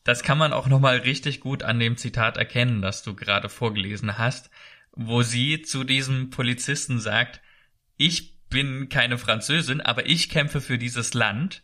Das 0.04 0.24
kann 0.24 0.38
man 0.38 0.54
auch 0.54 0.68
nochmal 0.68 0.98
richtig 0.98 1.40
gut 1.40 1.64
an 1.64 1.80
dem 1.80 1.98
Zitat 1.98 2.38
erkennen, 2.38 2.82
das 2.82 3.04
du 3.04 3.16
gerade 3.16 3.50
vorgelesen 3.50 4.18
hast, 4.18 4.50
wo 4.92 5.22
sie 5.24 5.62
zu 5.62 5.84
diesem 5.84 6.30
Polizisten 6.30 7.00
sagt, 7.00 7.42
ich 7.98 8.38
bin 8.50 8.90
keine 8.90 9.18
Französin, 9.18 9.82
aber 9.82 10.08
ich 10.08 10.30
kämpfe 10.30 10.62
für 10.62 10.78
dieses 10.78 11.14
Land 11.14 11.64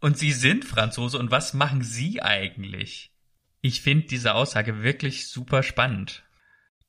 und 0.00 0.18
Sie 0.18 0.32
sind 0.32 0.64
Franzose 0.64 1.18
und 1.18 1.30
was 1.30 1.54
machen 1.54 1.82
Sie 1.82 2.22
eigentlich? 2.22 3.12
Ich 3.60 3.80
finde 3.80 4.06
diese 4.06 4.34
Aussage 4.34 4.82
wirklich 4.82 5.28
super 5.28 5.62
spannend. 5.62 6.24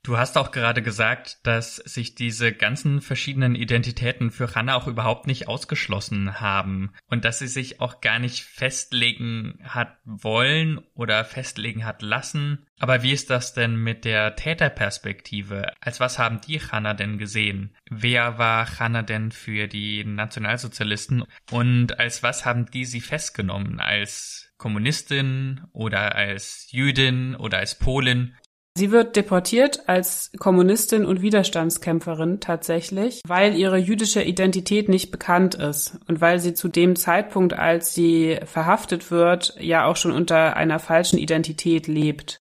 Du 0.02 0.18
hast 0.18 0.38
auch 0.38 0.52
gerade 0.52 0.82
gesagt, 0.82 1.40
dass 1.44 1.76
sich 1.76 2.16
diese 2.16 2.54
ganzen 2.54 3.02
verschiedenen 3.02 3.54
Identitäten 3.54 4.32
für 4.32 4.56
Hannah 4.56 4.76
auch 4.76 4.88
überhaupt 4.88 5.28
nicht 5.28 5.50
ausgeschlossen 5.50 6.40
haben 6.40 6.94
und 7.08 7.26
dass 7.26 7.40
sie 7.40 7.50
sich 7.50 7.82
auch 7.82 8.00
gar 8.00 8.18
nicht 8.18 8.44
festlegen 8.44 9.60
hat 9.64 9.98
wollen 10.06 10.80
oder 10.94 11.26
festlegen 11.26 11.86
hat 11.86 12.02
lassen. 12.02 12.66
Aber 12.80 13.04
wie 13.04 13.12
ist 13.12 13.30
das 13.30 13.54
denn 13.54 13.76
mit 13.76 14.06
der 14.06 14.38
Täterperspektive? 14.38 15.74
Als 15.82 16.00
was 16.00 16.18
haben 16.18 16.40
die 16.40 16.62
Hannah 16.62 16.94
denn 16.94 17.18
gesehen? 17.18 17.76
Wer 17.90 18.38
war 18.38 18.80
Hannah 18.80 19.04
denn 19.04 19.32
für 19.34 19.68
die 19.68 20.06
Nationalsozialisten 20.06 21.26
und 21.52 22.00
als 22.00 22.24
was 22.24 22.46
haben 22.46 22.72
die 22.72 22.86
sie 22.86 23.02
festgenommen? 23.02 23.82
Als 23.82 24.54
Kommunistin 24.58 25.62
oder 25.74 26.16
als 26.16 26.68
Jüdin 26.72 27.36
oder 27.36 27.58
als 27.58 27.76
Polin 27.76 28.36
Sie 28.80 28.92
wird 28.92 29.18
deportiert 29.18 29.90
als 29.90 30.32
Kommunistin 30.40 31.04
und 31.04 31.22
Widerstandskämpferin 31.22 32.40
tatsächlich, 32.40 33.20
weil 33.28 33.58
ihre 33.58 33.76
jüdische 33.76 34.24
Identität 34.24 34.88
nicht 34.88 35.12
bekannt 35.12 35.54
ist 35.54 36.00
und 36.08 36.22
weil 36.22 36.40
sie 36.40 36.54
zu 36.54 36.70
dem 36.70 36.96
Zeitpunkt, 36.96 37.52
als 37.52 37.94
sie 37.94 38.40
verhaftet 38.46 39.12
wird, 39.12 39.54
ja 39.60 39.84
auch 39.84 39.98
schon 39.98 40.14
unter 40.14 40.56
einer 40.56 40.80
falschen 40.80 41.20
Identität 41.20 41.88
lebt. 41.88 42.40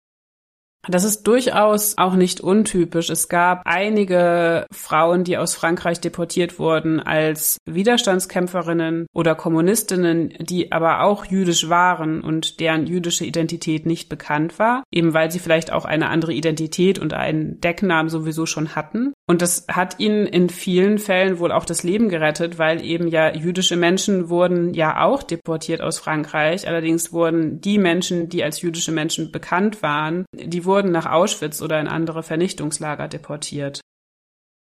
Das 0.88 1.04
ist 1.04 1.22
durchaus 1.24 1.96
auch 1.96 2.14
nicht 2.14 2.40
untypisch. 2.40 3.10
Es 3.10 3.28
gab 3.28 3.62
einige 3.64 4.66
Frauen, 4.72 5.24
die 5.24 5.38
aus 5.38 5.54
Frankreich 5.54 6.00
deportiert 6.00 6.58
wurden 6.58 7.00
als 7.00 7.58
Widerstandskämpferinnen 7.66 9.06
oder 9.14 9.34
Kommunistinnen, 9.34 10.34
die 10.40 10.72
aber 10.72 11.02
auch 11.02 11.24
jüdisch 11.24 11.68
waren 11.68 12.20
und 12.20 12.60
deren 12.60 12.86
jüdische 12.86 13.24
Identität 13.24 13.86
nicht 13.86 14.08
bekannt 14.08 14.58
war, 14.58 14.84
eben 14.92 15.14
weil 15.14 15.30
sie 15.30 15.38
vielleicht 15.38 15.72
auch 15.72 15.84
eine 15.84 16.08
andere 16.08 16.32
Identität 16.32 16.98
und 16.98 17.14
einen 17.14 17.60
Decknamen 17.60 18.10
sowieso 18.10 18.46
schon 18.46 18.74
hatten. 18.74 19.12
Und 19.26 19.40
das 19.42 19.66
hat 19.70 20.00
ihnen 20.00 20.26
in 20.26 20.50
vielen 20.50 20.98
Fällen 20.98 21.38
wohl 21.38 21.52
auch 21.52 21.64
das 21.64 21.82
Leben 21.82 22.08
gerettet, 22.08 22.58
weil 22.58 22.84
eben 22.84 23.08
ja 23.08 23.34
jüdische 23.34 23.76
Menschen 23.76 24.28
wurden 24.28 24.74
ja 24.74 25.02
auch 25.02 25.22
deportiert 25.22 25.80
aus 25.80 25.98
Frankreich. 25.98 26.68
Allerdings 26.68 27.12
wurden 27.12 27.60
die 27.60 27.78
Menschen, 27.78 28.28
die 28.28 28.44
als 28.44 28.60
jüdische 28.60 28.92
Menschen 28.92 29.32
bekannt 29.32 29.82
waren, 29.82 30.26
die 30.34 30.64
wurden 30.64 30.73
nach 30.82 31.06
Auschwitz 31.06 31.62
oder 31.62 31.80
in 31.80 31.88
andere 31.88 32.22
Vernichtungslager 32.22 33.08
deportiert. 33.08 33.80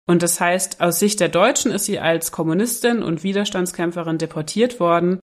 Und 0.07 0.23
das 0.23 0.39
heißt, 0.39 0.79
aus 0.79 0.99
Sicht 0.99 1.19
der 1.19 1.29
Deutschen 1.29 1.71
ist 1.71 1.85
sie 1.85 1.99
als 1.99 2.31
Kommunistin 2.31 3.03
und 3.03 3.23
Widerstandskämpferin 3.23 4.17
deportiert 4.17 4.79
worden, 4.79 5.19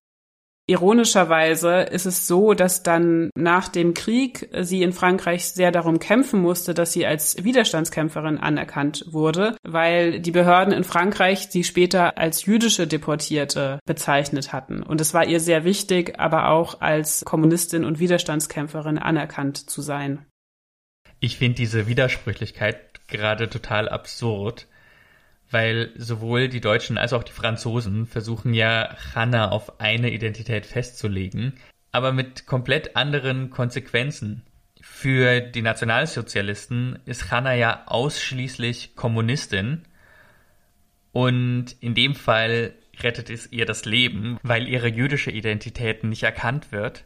Ironischerweise 0.67 1.81
ist 1.81 2.07
es 2.07 2.25
so, 2.25 2.55
dass 2.55 2.81
dann 2.81 3.29
nach 3.35 3.67
dem 3.67 3.93
Krieg 3.93 4.49
sie 4.61 4.81
in 4.81 4.93
Frankreich 4.93 5.45
sehr 5.49 5.71
darum 5.71 5.99
kämpfen 5.99 6.41
musste, 6.41 6.73
dass 6.73 6.91
sie 6.91 7.05
als 7.05 7.43
Widerstandskämpferin 7.43 8.39
anerkannt 8.39 9.05
wurde, 9.07 9.55
weil 9.61 10.19
die 10.19 10.31
Behörden 10.31 10.73
in 10.73 10.83
Frankreich 10.83 11.49
sie 11.51 11.63
später 11.63 12.17
als 12.17 12.47
jüdische 12.47 12.87
Deportierte 12.87 13.79
bezeichnet 13.85 14.53
hatten. 14.53 14.81
Und 14.81 15.01
es 15.01 15.13
war 15.13 15.25
ihr 15.25 15.39
sehr 15.39 15.65
wichtig, 15.65 16.19
aber 16.19 16.49
auch 16.49 16.81
als 16.81 17.23
Kommunistin 17.25 17.85
und 17.85 17.99
Widerstandskämpferin 17.99 18.97
anerkannt 18.97 19.69
zu 19.69 19.83
sein. 19.83 20.25
Ich 21.19 21.37
finde 21.37 21.55
diese 21.55 21.87
Widersprüchlichkeit 21.87 23.07
gerade 23.07 23.49
total 23.49 23.89
absurd 23.89 24.67
weil 25.51 25.91
sowohl 25.95 26.49
die 26.49 26.61
Deutschen 26.61 26.97
als 26.97 27.13
auch 27.13 27.23
die 27.23 27.31
Franzosen 27.31 28.07
versuchen 28.07 28.53
ja, 28.53 28.95
Hanna 29.13 29.49
auf 29.49 29.79
eine 29.79 30.11
Identität 30.11 30.65
festzulegen, 30.65 31.53
aber 31.91 32.11
mit 32.11 32.45
komplett 32.45 32.95
anderen 32.95 33.49
Konsequenzen. 33.49 34.43
Für 34.81 35.41
die 35.41 35.61
Nationalsozialisten 35.61 36.99
ist 37.05 37.31
Hanna 37.31 37.53
ja 37.53 37.83
ausschließlich 37.87 38.95
Kommunistin 38.95 39.83
und 41.11 41.75
in 41.79 41.95
dem 41.95 42.15
Fall 42.15 42.73
rettet 43.01 43.29
es 43.29 43.51
ihr 43.51 43.65
das 43.65 43.85
Leben, 43.85 44.37
weil 44.43 44.67
ihre 44.67 44.87
jüdische 44.87 45.31
Identität 45.31 46.03
nicht 46.03 46.23
erkannt 46.23 46.71
wird 46.71 47.05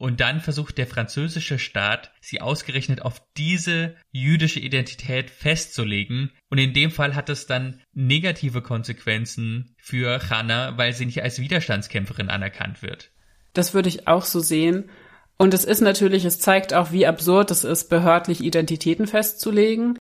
und 0.00 0.20
dann 0.20 0.40
versucht 0.40 0.78
der 0.78 0.86
französische 0.86 1.58
Staat, 1.58 2.10
sie 2.22 2.40
ausgerechnet 2.40 3.02
auf 3.02 3.20
diese 3.36 3.96
jüdische 4.10 4.58
Identität 4.58 5.28
festzulegen. 5.30 6.30
Und 6.48 6.56
in 6.56 6.72
dem 6.72 6.90
Fall 6.90 7.14
hat 7.14 7.28
es 7.28 7.46
dann 7.46 7.82
negative 7.92 8.62
Konsequenzen 8.62 9.74
für 9.76 10.30
Hanna, 10.30 10.78
weil 10.78 10.94
sie 10.94 11.04
nicht 11.04 11.22
als 11.22 11.38
Widerstandskämpferin 11.38 12.30
anerkannt 12.30 12.80
wird. 12.80 13.10
Das 13.52 13.74
würde 13.74 13.90
ich 13.90 14.08
auch 14.08 14.24
so 14.24 14.40
sehen. 14.40 14.88
Und 15.36 15.52
es 15.52 15.66
ist 15.66 15.82
natürlich, 15.82 16.24
es 16.24 16.38
zeigt 16.38 16.72
auch, 16.72 16.92
wie 16.92 17.06
absurd 17.06 17.50
es 17.50 17.64
ist, 17.64 17.90
behördlich 17.90 18.42
Identitäten 18.42 19.06
festzulegen. 19.06 19.98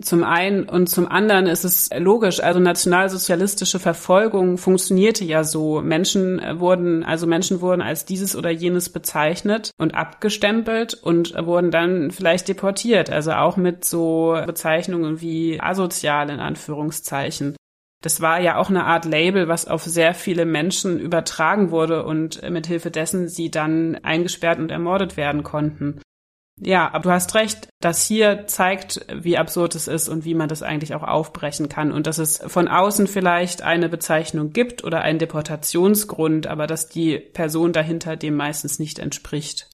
Zum 0.00 0.24
einen 0.24 0.68
und 0.68 0.88
zum 0.88 1.08
anderen 1.08 1.46
ist 1.46 1.64
es 1.64 1.88
logisch, 1.96 2.40
also 2.40 2.60
nationalsozialistische 2.60 3.78
Verfolgung 3.78 4.58
funktionierte 4.58 5.24
ja 5.24 5.42
so. 5.42 5.80
Menschen 5.80 6.40
wurden, 6.60 7.02
also 7.02 7.26
Menschen 7.26 7.60
wurden 7.60 7.80
als 7.80 8.04
dieses 8.04 8.36
oder 8.36 8.50
jenes 8.50 8.90
bezeichnet 8.90 9.70
und 9.78 9.94
abgestempelt 9.94 10.94
und 10.94 11.34
wurden 11.46 11.70
dann 11.70 12.10
vielleicht 12.10 12.48
deportiert, 12.48 13.10
also 13.10 13.32
auch 13.32 13.56
mit 13.56 13.84
so 13.84 14.38
Bezeichnungen 14.44 15.20
wie 15.20 15.60
asozial 15.60 16.28
in 16.30 16.40
Anführungszeichen. 16.40 17.56
Das 18.02 18.20
war 18.20 18.40
ja 18.40 18.58
auch 18.58 18.68
eine 18.68 18.84
Art 18.84 19.04
Label, 19.04 19.48
was 19.48 19.66
auf 19.66 19.82
sehr 19.82 20.14
viele 20.14 20.44
Menschen 20.44 21.00
übertragen 21.00 21.70
wurde 21.70 22.04
und 22.04 22.42
mithilfe 22.50 22.90
dessen 22.90 23.28
sie 23.28 23.50
dann 23.50 23.96
eingesperrt 24.02 24.58
und 24.58 24.70
ermordet 24.70 25.16
werden 25.16 25.42
konnten. 25.42 26.00
Ja, 26.58 26.90
aber 26.92 27.02
du 27.02 27.10
hast 27.10 27.34
recht, 27.34 27.68
das 27.80 28.06
hier 28.06 28.46
zeigt, 28.46 29.04
wie 29.12 29.36
absurd 29.36 29.74
es 29.74 29.88
ist 29.88 30.08
und 30.08 30.24
wie 30.24 30.34
man 30.34 30.48
das 30.48 30.62
eigentlich 30.62 30.94
auch 30.94 31.02
aufbrechen 31.02 31.68
kann 31.68 31.92
und 31.92 32.06
dass 32.06 32.16
es 32.16 32.38
von 32.46 32.66
außen 32.68 33.06
vielleicht 33.08 33.60
eine 33.60 33.90
Bezeichnung 33.90 34.52
gibt 34.52 34.82
oder 34.82 35.02
einen 35.02 35.18
Deportationsgrund, 35.18 36.46
aber 36.46 36.66
dass 36.66 36.88
die 36.88 37.18
Person 37.18 37.74
dahinter 37.74 38.16
dem 38.16 38.36
meistens 38.36 38.78
nicht 38.78 38.98
entspricht. 38.98 39.68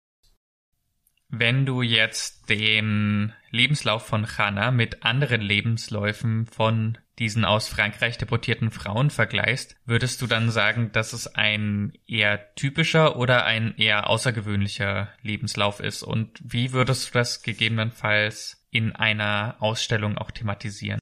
Wenn 1.28 1.64
du 1.64 1.82
jetzt 1.82 2.50
den 2.50 3.32
Lebenslauf 3.50 4.04
von 4.04 4.26
Hannah 4.36 4.72
mit 4.72 5.04
anderen 5.04 5.40
Lebensläufen 5.40 6.46
von 6.46 6.98
diesen 7.22 7.44
aus 7.44 7.68
Frankreich 7.68 8.18
deportierten 8.18 8.72
Frauen 8.72 9.10
vergleichst, 9.10 9.76
würdest 9.86 10.20
du 10.20 10.26
dann 10.26 10.50
sagen, 10.50 10.90
dass 10.92 11.12
es 11.12 11.28
ein 11.28 11.92
eher 12.04 12.52
typischer 12.56 13.16
oder 13.16 13.44
ein 13.44 13.74
eher 13.76 14.10
außergewöhnlicher 14.10 15.08
Lebenslauf 15.22 15.78
ist? 15.78 16.02
Und 16.02 16.40
wie 16.42 16.72
würdest 16.72 17.08
du 17.08 17.12
das 17.12 17.42
gegebenenfalls 17.42 18.66
in 18.72 18.90
einer 18.90 19.54
Ausstellung 19.60 20.18
auch 20.18 20.32
thematisieren? 20.32 20.98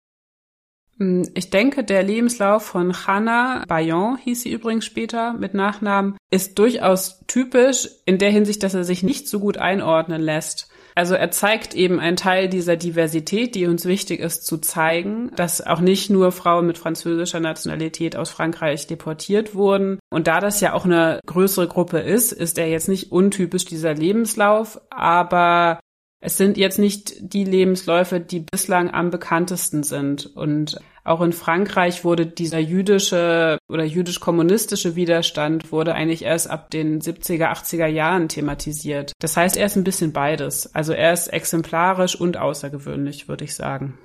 Hm, 0.98 1.26
ich 1.34 1.48
denke, 1.48 1.84
der 1.84 2.02
Lebenslauf 2.02 2.66
von 2.66 3.06
Hannah 3.06 3.64
Bayon, 3.66 4.18
hieß 4.18 4.42
sie 4.42 4.52
übrigens 4.52 4.84
später 4.84 5.32
mit 5.32 5.54
Nachnamen, 5.54 6.18
ist 6.30 6.58
durchaus 6.58 7.24
typisch 7.28 7.88
in 8.04 8.18
der 8.18 8.30
Hinsicht, 8.30 8.62
dass 8.62 8.74
er 8.74 8.84
sich 8.84 9.02
nicht 9.02 9.26
so 9.26 9.40
gut 9.40 9.56
einordnen 9.56 10.20
lässt. 10.20 10.70
Also 11.00 11.14
er 11.14 11.30
zeigt 11.30 11.74
eben 11.74 11.98
einen 11.98 12.18
Teil 12.18 12.50
dieser 12.50 12.76
Diversität, 12.76 13.54
die 13.54 13.66
uns 13.66 13.86
wichtig 13.86 14.20
ist 14.20 14.44
zu 14.44 14.58
zeigen, 14.58 15.30
dass 15.34 15.66
auch 15.66 15.80
nicht 15.80 16.10
nur 16.10 16.30
Frauen 16.30 16.66
mit 16.66 16.76
französischer 16.76 17.40
Nationalität 17.40 18.16
aus 18.16 18.28
Frankreich 18.28 18.86
deportiert 18.86 19.54
wurden. 19.54 19.98
Und 20.10 20.26
da 20.26 20.40
das 20.40 20.60
ja 20.60 20.74
auch 20.74 20.84
eine 20.84 21.18
größere 21.24 21.68
Gruppe 21.68 22.00
ist, 22.00 22.32
ist 22.32 22.58
er 22.58 22.68
jetzt 22.68 22.90
nicht 22.90 23.12
untypisch 23.12 23.64
dieser 23.64 23.94
Lebenslauf, 23.94 24.78
aber 24.90 25.80
es 26.20 26.36
sind 26.36 26.58
jetzt 26.58 26.78
nicht 26.78 27.14
die 27.18 27.44
Lebensläufe, 27.44 28.20
die 28.20 28.40
bislang 28.40 28.92
am 28.92 29.10
bekanntesten 29.10 29.82
sind. 29.82 30.26
Und 30.26 30.82
auch 31.04 31.20
in 31.20 31.32
Frankreich 31.32 32.04
wurde 32.04 32.26
dieser 32.26 32.58
jüdische 32.58 33.58
oder 33.68 33.84
jüdisch-kommunistische 33.84 34.96
Widerstand 34.96 35.72
wurde 35.72 35.94
eigentlich 35.94 36.22
erst 36.22 36.50
ab 36.50 36.70
den 36.70 37.00
70er, 37.00 37.50
80er 37.52 37.86
Jahren 37.86 38.28
thematisiert. 38.28 39.12
Das 39.18 39.36
heißt, 39.36 39.56
er 39.56 39.66
ist 39.66 39.76
ein 39.76 39.84
bisschen 39.84 40.12
beides. 40.12 40.74
Also 40.74 40.92
er 40.92 41.12
ist 41.12 41.28
exemplarisch 41.28 42.16
und 42.16 42.36
außergewöhnlich, 42.36 43.28
würde 43.28 43.44
ich 43.44 43.54
sagen. 43.54 43.98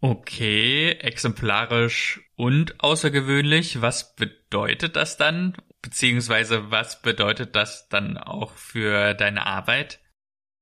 Okay, 0.00 0.90
exemplarisch 1.00 2.20
und 2.36 2.80
außergewöhnlich. 2.80 3.80
Was 3.80 4.16
bedeutet 4.16 4.96
das 4.96 5.16
dann? 5.16 5.56
Beziehungsweise 5.80 6.70
was 6.70 7.00
bedeutet 7.00 7.56
das 7.56 7.88
dann 7.88 8.18
auch 8.18 8.52
für 8.52 9.14
deine 9.14 9.46
Arbeit? 9.46 10.00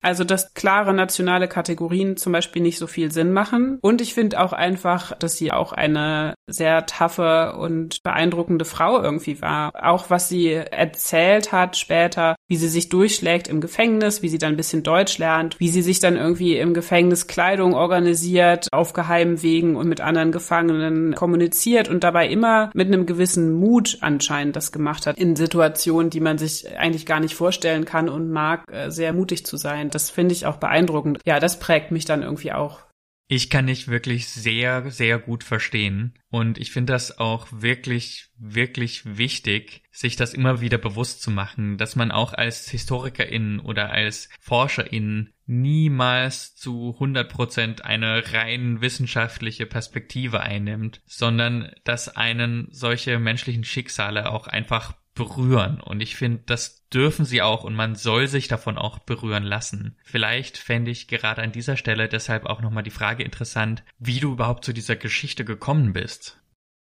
Also, 0.02 0.24
dass 0.24 0.52
klare 0.54 0.92
nationale 0.92 1.48
Kategorien 1.48 2.16
zum 2.16 2.32
Beispiel 2.32 2.60
nicht 2.60 2.78
so 2.78 2.86
viel 2.86 3.12
Sinn 3.12 3.32
machen. 3.32 3.78
Und 3.80 4.00
ich 4.00 4.14
finde 4.14 4.40
auch 4.40 4.52
einfach, 4.52 5.16
dass 5.16 5.36
sie 5.36 5.52
auch 5.52 5.72
eine 5.72 6.34
sehr 6.48 6.86
taffe 6.86 7.54
und 7.56 8.02
beeindruckende 8.02 8.64
Frau 8.64 9.00
irgendwie 9.00 9.40
war. 9.40 9.72
Auch 9.80 10.10
was 10.10 10.28
sie 10.28 10.52
erzählt 10.52 11.52
hat 11.52 11.76
später, 11.76 12.34
wie 12.48 12.56
sie 12.56 12.68
sich 12.68 12.88
durchschlägt 12.88 13.48
im 13.48 13.60
Gefängnis, 13.60 14.22
wie 14.22 14.28
sie 14.28 14.38
dann 14.38 14.54
ein 14.54 14.56
bisschen 14.56 14.82
Deutsch 14.82 15.18
lernt, 15.18 15.58
wie 15.60 15.68
sie 15.68 15.82
sich 15.82 16.00
dann 16.00 16.16
irgendwie 16.16 16.56
im 16.56 16.74
Gefängnis 16.74 17.28
Kleidung 17.28 17.74
organisiert, 17.74 18.68
auf 18.72 18.92
geheimen 18.92 19.42
Wegen 19.42 19.76
und 19.76 19.88
mit 19.88 20.00
anderen 20.00 20.32
Gefangenen 20.32 21.14
kommuniziert 21.14 21.88
und 21.88 22.02
dabei 22.02 22.28
immer 22.28 22.70
mit 22.74 22.88
einem 22.88 23.06
gewissen 23.06 23.52
Mut 23.52 23.98
anscheinend 24.00 24.56
das 24.56 24.72
gemacht 24.72 25.06
hat 25.06 25.16
in 25.16 25.36
Situationen, 25.36 26.10
die 26.10 26.20
man 26.20 26.38
sich 26.38 26.76
eigentlich 26.76 27.06
gar 27.06 27.20
nicht 27.20 27.34
vorstellen 27.34 27.84
kann 27.84 28.08
und 28.08 28.30
mag, 28.30 28.64
äh, 28.70 28.90
sehr 28.90 29.12
mutig 29.12 29.46
zu 29.46 29.56
sein 29.56 29.91
das 29.94 30.10
finde 30.10 30.34
ich 30.34 30.46
auch 30.46 30.56
beeindruckend. 30.56 31.20
Ja, 31.24 31.40
das 31.40 31.58
prägt 31.58 31.90
mich 31.90 32.04
dann 32.04 32.22
irgendwie 32.22 32.52
auch. 32.52 32.80
Ich 33.28 33.48
kann 33.48 33.66
dich 33.66 33.88
wirklich 33.88 34.28
sehr, 34.28 34.90
sehr 34.90 35.18
gut 35.18 35.42
verstehen. 35.42 36.18
Und 36.28 36.58
ich 36.58 36.70
finde 36.70 36.92
das 36.92 37.18
auch 37.18 37.46
wirklich, 37.50 38.28
wirklich 38.36 39.16
wichtig, 39.16 39.82
sich 39.90 40.16
das 40.16 40.34
immer 40.34 40.60
wieder 40.60 40.76
bewusst 40.76 41.22
zu 41.22 41.30
machen, 41.30 41.78
dass 41.78 41.96
man 41.96 42.10
auch 42.10 42.34
als 42.34 42.68
Historikerin 42.68 43.58
oder 43.58 43.90
als 43.90 44.28
Forscherin 44.38 45.32
niemals 45.46 46.54
zu 46.56 46.92
100 46.92 47.32
Prozent 47.32 47.84
eine 47.86 48.22
rein 48.34 48.82
wissenschaftliche 48.82 49.64
Perspektive 49.64 50.40
einnimmt, 50.40 51.00
sondern 51.06 51.72
dass 51.84 52.14
einen 52.14 52.68
solche 52.70 53.18
menschlichen 53.18 53.64
Schicksale 53.64 54.30
auch 54.30 54.46
einfach 54.46 54.94
berühren. 55.14 55.80
Und 55.80 56.00
ich 56.00 56.16
finde, 56.16 56.42
das 56.46 56.88
dürfen 56.88 57.24
sie 57.24 57.42
auch 57.42 57.64
und 57.64 57.74
man 57.74 57.94
soll 57.94 58.28
sich 58.28 58.48
davon 58.48 58.78
auch 58.78 58.98
berühren 58.98 59.44
lassen. 59.44 59.96
Vielleicht 60.04 60.58
fände 60.58 60.90
ich 60.90 61.08
gerade 61.08 61.42
an 61.42 61.52
dieser 61.52 61.76
Stelle 61.76 62.08
deshalb 62.08 62.46
auch 62.46 62.60
nochmal 62.60 62.82
die 62.82 62.90
Frage 62.90 63.22
interessant, 63.22 63.84
wie 63.98 64.20
du 64.20 64.32
überhaupt 64.32 64.64
zu 64.64 64.72
dieser 64.72 64.96
Geschichte 64.96 65.44
gekommen 65.44 65.92
bist. 65.92 66.38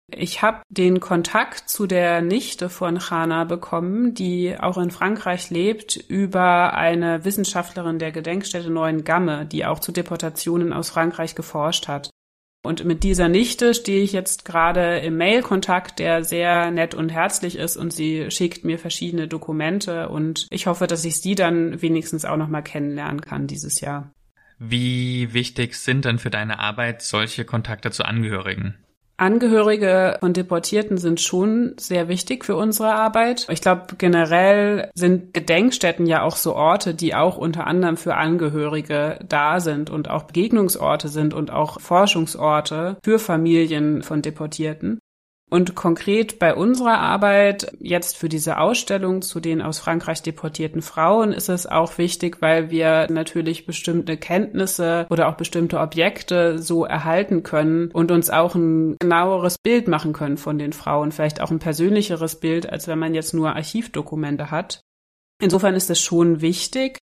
Ich 0.08 0.40
habe 0.40 0.62
den 0.68 1.00
Kontakt 1.00 1.68
zu 1.68 1.88
der 1.88 2.22
Nichte 2.22 2.68
von 2.68 2.98
Chana 2.98 3.42
bekommen, 3.42 4.14
die 4.14 4.56
auch 4.56 4.78
in 4.78 4.92
Frankreich 4.92 5.50
lebt, 5.50 5.96
über 5.96 6.74
eine 6.74 7.24
Wissenschaftlerin 7.24 7.98
der 7.98 8.12
Gedenkstätte 8.12 8.70
Neuen 8.70 9.02
Gamme, 9.02 9.46
die 9.46 9.66
auch 9.66 9.80
zu 9.80 9.90
Deportationen 9.90 10.72
aus 10.72 10.90
Frankreich 10.90 11.34
geforscht 11.34 11.88
hat. 11.88 12.10
Und 12.66 12.84
mit 12.84 13.04
dieser 13.04 13.28
Nichte 13.28 13.74
stehe 13.74 14.02
ich 14.02 14.12
jetzt 14.12 14.44
gerade 14.44 14.98
im 14.98 15.16
Mail-Kontakt, 15.16 15.98
der 15.98 16.24
sehr 16.24 16.70
nett 16.70 16.94
und 16.94 17.10
herzlich 17.10 17.56
ist 17.56 17.76
und 17.76 17.92
sie 17.92 18.30
schickt 18.30 18.64
mir 18.64 18.78
verschiedene 18.78 19.28
Dokumente 19.28 20.08
und 20.08 20.46
ich 20.50 20.66
hoffe, 20.66 20.86
dass 20.86 21.04
ich 21.04 21.20
sie 21.20 21.34
dann 21.34 21.80
wenigstens 21.80 22.24
auch 22.24 22.36
noch 22.36 22.48
mal 22.48 22.62
kennenlernen 22.62 23.20
kann 23.20 23.46
dieses 23.46 23.80
Jahr. 23.80 24.12
Wie 24.58 25.32
wichtig 25.32 25.76
sind 25.76 26.04
denn 26.04 26.18
für 26.18 26.30
deine 26.30 26.58
Arbeit 26.58 27.02
solche 27.02 27.44
Kontakte 27.44 27.90
zu 27.90 28.04
Angehörigen? 28.04 28.74
Angehörige 29.18 30.18
von 30.20 30.34
Deportierten 30.34 30.98
sind 30.98 31.22
schon 31.22 31.74
sehr 31.78 32.08
wichtig 32.08 32.44
für 32.44 32.54
unsere 32.56 32.92
Arbeit. 32.92 33.46
Ich 33.50 33.62
glaube, 33.62 33.96
generell 33.96 34.90
sind 34.94 35.32
Gedenkstätten 35.32 36.06
ja 36.06 36.22
auch 36.22 36.36
so 36.36 36.54
Orte, 36.54 36.94
die 36.94 37.14
auch 37.14 37.38
unter 37.38 37.66
anderem 37.66 37.96
für 37.96 38.14
Angehörige 38.14 39.18
da 39.26 39.60
sind 39.60 39.88
und 39.88 40.10
auch 40.10 40.24
Begegnungsorte 40.24 41.08
sind 41.08 41.32
und 41.32 41.50
auch 41.50 41.80
Forschungsorte 41.80 42.98
für 43.02 43.18
Familien 43.18 44.02
von 44.02 44.20
Deportierten. 44.20 44.98
Und 45.48 45.76
konkret 45.76 46.40
bei 46.40 46.56
unserer 46.56 46.98
Arbeit 46.98 47.72
jetzt 47.78 48.16
für 48.16 48.28
diese 48.28 48.58
Ausstellung 48.58 49.22
zu 49.22 49.38
den 49.38 49.62
aus 49.62 49.78
Frankreich 49.78 50.22
deportierten 50.22 50.82
Frauen 50.82 51.32
ist 51.32 51.48
es 51.48 51.66
auch 51.66 51.98
wichtig, 51.98 52.38
weil 52.42 52.70
wir 52.70 53.06
natürlich 53.10 53.64
bestimmte 53.64 54.16
Kenntnisse 54.16 55.06
oder 55.08 55.28
auch 55.28 55.36
bestimmte 55.36 55.78
Objekte 55.78 56.58
so 56.58 56.84
erhalten 56.84 57.44
können 57.44 57.92
und 57.92 58.10
uns 58.10 58.28
auch 58.28 58.56
ein 58.56 58.96
genaueres 58.98 59.56
Bild 59.58 59.86
machen 59.86 60.12
können 60.12 60.36
von 60.36 60.58
den 60.58 60.72
Frauen, 60.72 61.12
vielleicht 61.12 61.40
auch 61.40 61.52
ein 61.52 61.60
persönlicheres 61.60 62.40
Bild, 62.40 62.68
als 62.68 62.88
wenn 62.88 62.98
man 62.98 63.14
jetzt 63.14 63.32
nur 63.32 63.54
Archivdokumente 63.54 64.50
hat. 64.50 64.80
Insofern 65.40 65.74
ist 65.74 65.90
es 65.90 66.00
schon 66.00 66.40
wichtig. 66.40 66.98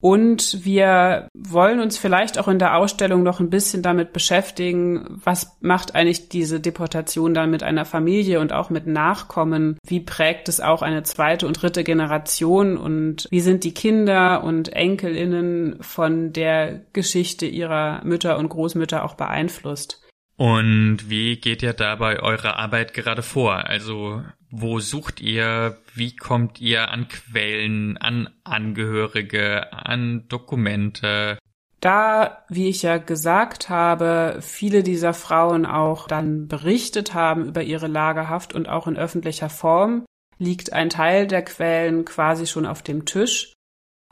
Und 0.00 0.64
wir 0.64 1.28
wollen 1.34 1.78
uns 1.78 1.98
vielleicht 1.98 2.38
auch 2.38 2.48
in 2.48 2.58
der 2.58 2.76
Ausstellung 2.76 3.22
noch 3.22 3.38
ein 3.38 3.50
bisschen 3.50 3.82
damit 3.82 4.14
beschäftigen, 4.14 5.20
was 5.24 5.58
macht 5.60 5.94
eigentlich 5.94 6.30
diese 6.30 6.58
Deportation 6.58 7.34
dann 7.34 7.50
mit 7.50 7.62
einer 7.62 7.84
Familie 7.84 8.40
und 8.40 8.52
auch 8.52 8.70
mit 8.70 8.86
Nachkommen? 8.86 9.76
Wie 9.86 10.00
prägt 10.00 10.48
es 10.48 10.60
auch 10.60 10.80
eine 10.80 11.02
zweite 11.02 11.46
und 11.46 11.60
dritte 11.60 11.84
Generation? 11.84 12.78
Und 12.78 13.28
wie 13.30 13.40
sind 13.40 13.62
die 13.64 13.74
Kinder 13.74 14.42
und 14.42 14.72
Enkelinnen 14.72 15.82
von 15.82 16.32
der 16.32 16.80
Geschichte 16.94 17.44
ihrer 17.44 18.02
Mütter 18.02 18.38
und 18.38 18.48
Großmütter 18.48 19.04
auch 19.04 19.14
beeinflusst? 19.14 20.02
Und 20.36 21.10
wie 21.10 21.36
geht 21.36 21.62
ihr 21.62 21.74
dabei 21.74 22.20
eure 22.20 22.56
Arbeit 22.56 22.94
gerade 22.94 23.22
vor? 23.22 23.66
Also 23.66 24.22
wo 24.50 24.80
sucht 24.80 25.20
ihr? 25.20 25.78
Wie 25.94 26.14
kommt 26.16 26.60
ihr 26.60 26.90
an 26.90 27.08
Quellen, 27.08 27.96
an 27.98 28.28
Angehörige, 28.44 29.72
an 29.72 30.26
Dokumente? 30.28 31.38
Da, 31.80 32.44
wie 32.48 32.68
ich 32.68 32.82
ja 32.82 32.98
gesagt 32.98 33.70
habe, 33.70 34.38
viele 34.40 34.82
dieser 34.82 35.14
Frauen 35.14 35.64
auch 35.64 36.08
dann 36.08 36.46
berichtet 36.46 37.14
haben 37.14 37.46
über 37.46 37.62
ihre 37.62 37.86
Lagerhaft 37.86 38.54
und 38.54 38.68
auch 38.68 38.86
in 38.86 38.98
öffentlicher 38.98 39.48
Form, 39.48 40.04
liegt 40.38 40.72
ein 40.72 40.90
Teil 40.90 41.26
der 41.26 41.42
Quellen 41.42 42.04
quasi 42.04 42.46
schon 42.46 42.66
auf 42.66 42.82
dem 42.82 43.06
Tisch. 43.06 43.54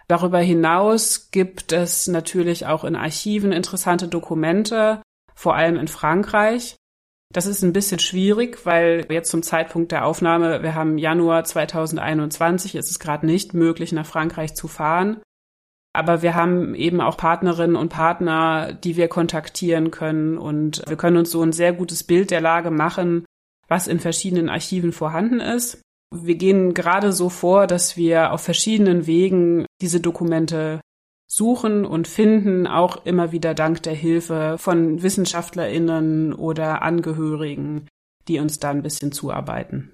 Darüber 0.06 0.38
hinaus 0.38 1.30
gibt 1.30 1.72
es 1.72 2.06
natürlich 2.06 2.64
auch 2.64 2.84
in 2.84 2.96
Archiven 2.96 3.52
interessante 3.52 4.08
Dokumente, 4.08 5.02
vor 5.34 5.54
allem 5.54 5.76
in 5.76 5.88
Frankreich. 5.88 6.76
Das 7.32 7.46
ist 7.46 7.62
ein 7.62 7.74
bisschen 7.74 7.98
schwierig, 7.98 8.64
weil 8.64 9.06
jetzt 9.10 9.30
zum 9.30 9.42
Zeitpunkt 9.42 9.92
der 9.92 10.06
Aufnahme, 10.06 10.62
wir 10.62 10.74
haben 10.74 10.96
Januar 10.96 11.44
2021, 11.44 12.74
ist 12.74 12.90
es 12.90 12.98
gerade 12.98 13.26
nicht 13.26 13.52
möglich, 13.52 13.92
nach 13.92 14.06
Frankreich 14.06 14.54
zu 14.54 14.66
fahren. 14.66 15.20
Aber 15.92 16.22
wir 16.22 16.34
haben 16.34 16.74
eben 16.74 17.00
auch 17.00 17.16
Partnerinnen 17.16 17.76
und 17.76 17.90
Partner, 17.90 18.72
die 18.72 18.96
wir 18.96 19.08
kontaktieren 19.08 19.90
können 19.90 20.38
und 20.38 20.82
wir 20.86 20.96
können 20.96 21.16
uns 21.16 21.30
so 21.30 21.42
ein 21.42 21.52
sehr 21.52 21.72
gutes 21.72 22.04
Bild 22.04 22.30
der 22.30 22.40
Lage 22.40 22.70
machen, 22.70 23.24
was 23.68 23.88
in 23.88 24.00
verschiedenen 24.00 24.48
Archiven 24.48 24.92
vorhanden 24.92 25.40
ist. 25.40 25.82
Wir 26.14 26.36
gehen 26.36 26.72
gerade 26.72 27.12
so 27.12 27.28
vor, 27.28 27.66
dass 27.66 27.96
wir 27.96 28.32
auf 28.32 28.42
verschiedenen 28.42 29.06
Wegen 29.06 29.66
diese 29.82 30.00
Dokumente 30.00 30.80
suchen 31.28 31.84
und 31.84 32.08
finden, 32.08 32.66
auch 32.66 33.04
immer 33.04 33.32
wieder 33.32 33.54
dank 33.54 33.82
der 33.82 33.94
Hilfe 33.94 34.56
von 34.58 35.02
Wissenschaftlerinnen 35.02 36.32
oder 36.32 36.82
Angehörigen, 36.82 37.86
die 38.26 38.38
uns 38.38 38.58
da 38.58 38.70
ein 38.70 38.82
bisschen 38.82 39.12
zuarbeiten. 39.12 39.92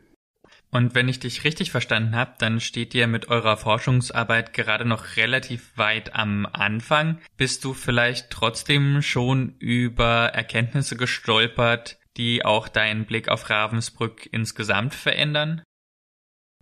Und 0.70 0.96
wenn 0.96 1.08
ich 1.08 1.20
dich 1.20 1.44
richtig 1.44 1.70
verstanden 1.70 2.16
habe, 2.16 2.32
dann 2.38 2.58
steht 2.58 2.94
ihr 2.94 3.06
mit 3.06 3.28
eurer 3.28 3.56
Forschungsarbeit 3.56 4.52
gerade 4.52 4.84
noch 4.84 5.16
relativ 5.16 5.70
weit 5.76 6.16
am 6.16 6.48
Anfang. 6.52 7.18
Bist 7.36 7.64
du 7.64 7.74
vielleicht 7.74 8.30
trotzdem 8.30 9.00
schon 9.00 9.54
über 9.60 10.30
Erkenntnisse 10.34 10.96
gestolpert, 10.96 11.98
die 12.16 12.44
auch 12.44 12.66
deinen 12.66 13.04
Blick 13.06 13.28
auf 13.28 13.50
Ravensbrück 13.50 14.28
insgesamt 14.32 14.94
verändern? 14.94 15.62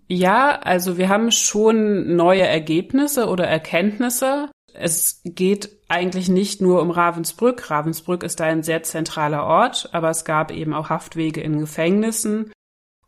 Ja, 0.09 0.59
also 0.59 0.99
wir 0.99 1.09
haben 1.09 1.31
schon 1.31 2.15
neue 2.15 2.47
Ergebnisse 2.47 3.29
oder 3.29 3.47
Erkenntnisse. 3.47 4.51
Es 4.75 5.21
geht 5.25 5.71
eigentlich 5.89 6.29
nicht 6.29 6.61
nur 6.61 6.81
um 6.81 6.91
Ravensbrück. 6.91 7.71
Ravensbrück 7.71 8.23
ist 8.23 8.41
ein 8.41 8.63
sehr 8.63 8.83
zentraler 8.83 9.45
Ort, 9.45 9.91
aber 9.93 10.11
es 10.11 10.25
gab 10.25 10.51
eben 10.51 10.73
auch 10.73 10.89
Haftwege 10.89 11.41
in 11.41 11.61
Gefängnissen. 11.61 12.53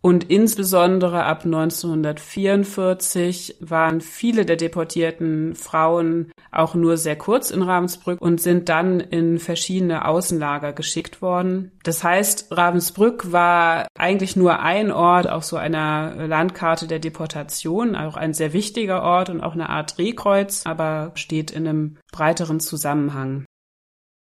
Und 0.05 0.25
insbesondere 0.25 1.25
ab 1.25 1.47
1944 1.47 3.57
waren 3.61 4.03
viele 4.03 4.45
der 4.45 4.57
deportierten 4.57 5.55
Frauen 5.55 6.31
auch 6.53 6.75
nur 6.75 6.99
sehr 6.99 7.17
kurz 7.17 7.51
in 7.51 7.63
Ravensbrück 7.63 8.21
und 8.21 8.39
sind 8.39 8.69
dann 8.69 9.01
in 9.01 9.39
verschiedene 9.39 10.07
Außenlager 10.07 10.75
geschickt 10.75 11.23
worden. 11.23 11.73
Das 11.85 12.05
heißt, 12.05 12.49
Ravensbrück 12.51 13.33
war 13.33 13.89
eigentlich 13.99 14.37
nur 14.37 14.61
ein 14.61 14.93
Ort 14.93 15.27
auf 15.27 15.43
so 15.43 15.57
einer 15.57 16.27
Landkarte 16.27 16.87
der 16.87 16.99
Deportation, 16.99 17.97
auch 17.97 18.19
ein 18.19 18.35
sehr 18.35 18.53
wichtiger 18.53 19.03
Ort 19.03 19.31
und 19.31 19.41
auch 19.41 19.55
eine 19.55 19.71
Art 19.71 19.97
Drehkreuz, 19.97 20.67
aber 20.67 21.13
steht 21.15 21.51
in 21.51 21.67
einem 21.67 21.97
breiteren 22.13 22.61
Zusammenhang. 22.61 23.47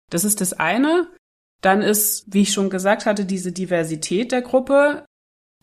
Das 0.09 0.23
ist 0.23 0.39
das 0.39 0.53
eine. 0.53 1.09
Dann 1.61 1.81
ist, 1.81 2.33
wie 2.33 2.43
ich 2.43 2.53
schon 2.53 2.69
gesagt 2.69 3.05
hatte, 3.05 3.25
diese 3.25 3.51
Diversität 3.51 4.31
der 4.31 4.41
Gruppe 4.41 5.03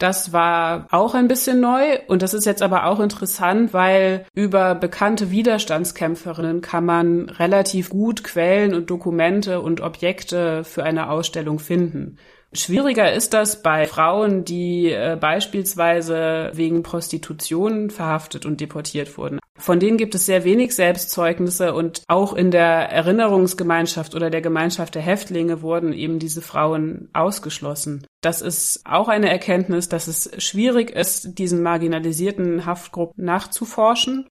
Das 0.02 0.32
war 0.32 0.88
auch 0.90 1.14
ein 1.14 1.28
bisschen 1.28 1.60
neu 1.60 2.00
und 2.08 2.22
das 2.22 2.34
ist 2.34 2.44
jetzt 2.44 2.60
aber 2.60 2.86
auch 2.86 2.98
interessant, 2.98 3.72
weil 3.72 4.26
über 4.34 4.74
bekannte 4.74 5.30
Widerstandskämpferinnen 5.30 6.60
kann 6.60 6.84
man 6.84 7.28
relativ 7.28 7.88
gut 7.88 8.24
Quellen 8.24 8.74
und 8.74 8.90
Dokumente 8.90 9.60
und 9.60 9.80
Objekte 9.80 10.64
für 10.64 10.82
eine 10.82 11.08
Ausstellung 11.08 11.60
finden. 11.60 12.18
Schwieriger 12.54 13.12
ist 13.12 13.32
das 13.32 13.62
bei 13.62 13.86
Frauen, 13.86 14.44
die 14.44 14.90
äh, 14.90 15.16
beispielsweise 15.18 16.50
wegen 16.52 16.82
Prostitution 16.82 17.88
verhaftet 17.88 18.44
und 18.44 18.60
deportiert 18.60 19.16
wurden. 19.16 19.38
Von 19.58 19.80
denen 19.80 19.96
gibt 19.96 20.14
es 20.14 20.26
sehr 20.26 20.44
wenig 20.44 20.74
Selbstzeugnisse 20.74 21.72
und 21.72 22.02
auch 22.08 22.34
in 22.34 22.50
der 22.50 22.90
Erinnerungsgemeinschaft 22.90 24.14
oder 24.14 24.28
der 24.28 24.42
Gemeinschaft 24.42 24.94
der 24.94 25.02
Häftlinge 25.02 25.62
wurden 25.62 25.92
eben 25.92 26.18
diese 26.18 26.42
Frauen 26.42 27.08
ausgeschlossen. 27.12 28.06
Das 28.22 28.42
ist 28.42 28.82
auch 28.84 29.08
eine 29.08 29.30
Erkenntnis, 29.30 29.88
dass 29.88 30.08
es 30.08 30.30
schwierig 30.42 30.90
ist, 30.90 31.38
diesen 31.38 31.62
marginalisierten 31.62 32.66
Haftgruppen 32.66 33.24
nachzuforschen. 33.24 34.26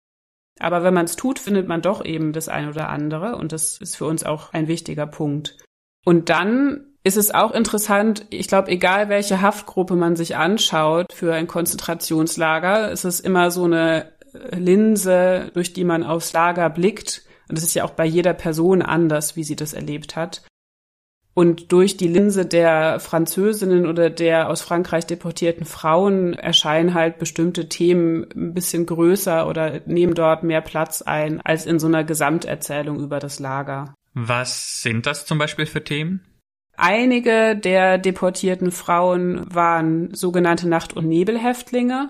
Aber 0.60 0.84
wenn 0.84 0.94
man 0.94 1.06
es 1.06 1.16
tut, 1.16 1.40
findet 1.40 1.68
man 1.68 1.82
doch 1.82 2.04
eben 2.06 2.34
das 2.34 2.50
eine 2.50 2.70
oder 2.70 2.90
andere 2.90 3.36
und 3.36 3.52
das 3.52 3.78
ist 3.80 3.96
für 3.96 4.06
uns 4.06 4.24
auch 4.24 4.54
ein 4.54 4.68
wichtiger 4.68 5.08
Punkt. 5.08 5.58
Und 6.04 6.30
dann 6.30 6.91
ist 7.04 7.18
es 7.18 7.34
auch 7.34 7.52
interessant, 7.52 8.26
ich 8.30 8.48
glaube, 8.48 8.70
egal 8.70 9.10
welche 9.10 9.42
Haftgruppe 9.42 9.96
man 9.96 10.16
sich 10.16 10.36
anschaut 10.36 11.12
für 11.14 11.34
ein 11.34 11.48
Konzentrationslager, 11.48 12.92
ist 12.92 13.06
es 13.06 13.20
immer 13.20 13.50
so 13.50 13.66
eine 13.66 14.12
Linse, 14.52 15.52
durch 15.54 15.74
die 15.74 15.84
man 15.84 16.04
aufs 16.04 16.34
Lager 16.34 16.70
blickt. 16.70 17.24
Und 17.50 17.58
das 17.58 17.66
ist 17.66 17.74
ja 17.74 17.84
auch 17.84 17.92
bei 17.92 18.06
jeder 18.06 18.34
Person 18.34 18.82
anders, 18.82 19.36
wie 19.36 19.44
sie 19.44 19.56
das 19.56 19.74
erlebt 19.74 20.16
hat. 20.16 20.44
Und 21.34 21.72
durch 21.72 21.96
die 21.96 22.10
Linse 22.10 22.46
der 22.46 23.00
Französinnen 23.00 23.88
oder 23.88 24.10
der 24.10 24.50
aus 24.50 24.62
Frankreich 24.62 25.06
deportierten 25.06 25.66
Frauen 25.66 26.34
erscheinen 26.34 26.94
halt 26.94 27.20
bestimmte 27.20 27.70
Themen 27.70 28.28
ein 28.36 28.54
bisschen 28.54 28.86
größer 28.86 29.48
oder 29.48 29.80
nehmen 29.86 30.14
dort 30.14 30.44
mehr 30.44 30.62
Platz 30.62 31.02
ein 31.02 31.40
als 31.42 31.66
in 31.66 31.80
so 31.80 31.88
einer 31.88 32.04
Gesamterzählung 32.04 33.00
über 33.00 33.20
das 33.20 33.40
Lager. 33.40 33.94
Was 34.14 34.82
sind 34.82 35.06
das 35.06 35.26
zum 35.26 35.38
Beispiel 35.38 35.66
für 35.66 35.84
Themen? 35.84 36.22
Einige 36.84 37.56
der 37.56 38.00
deportierten 38.00 38.72
Frauen 38.72 39.46
waren 39.54 40.12
sogenannte 40.16 40.68
Nacht- 40.68 40.96
und 40.96 41.08
Nebelhäftlinge. 41.08 42.10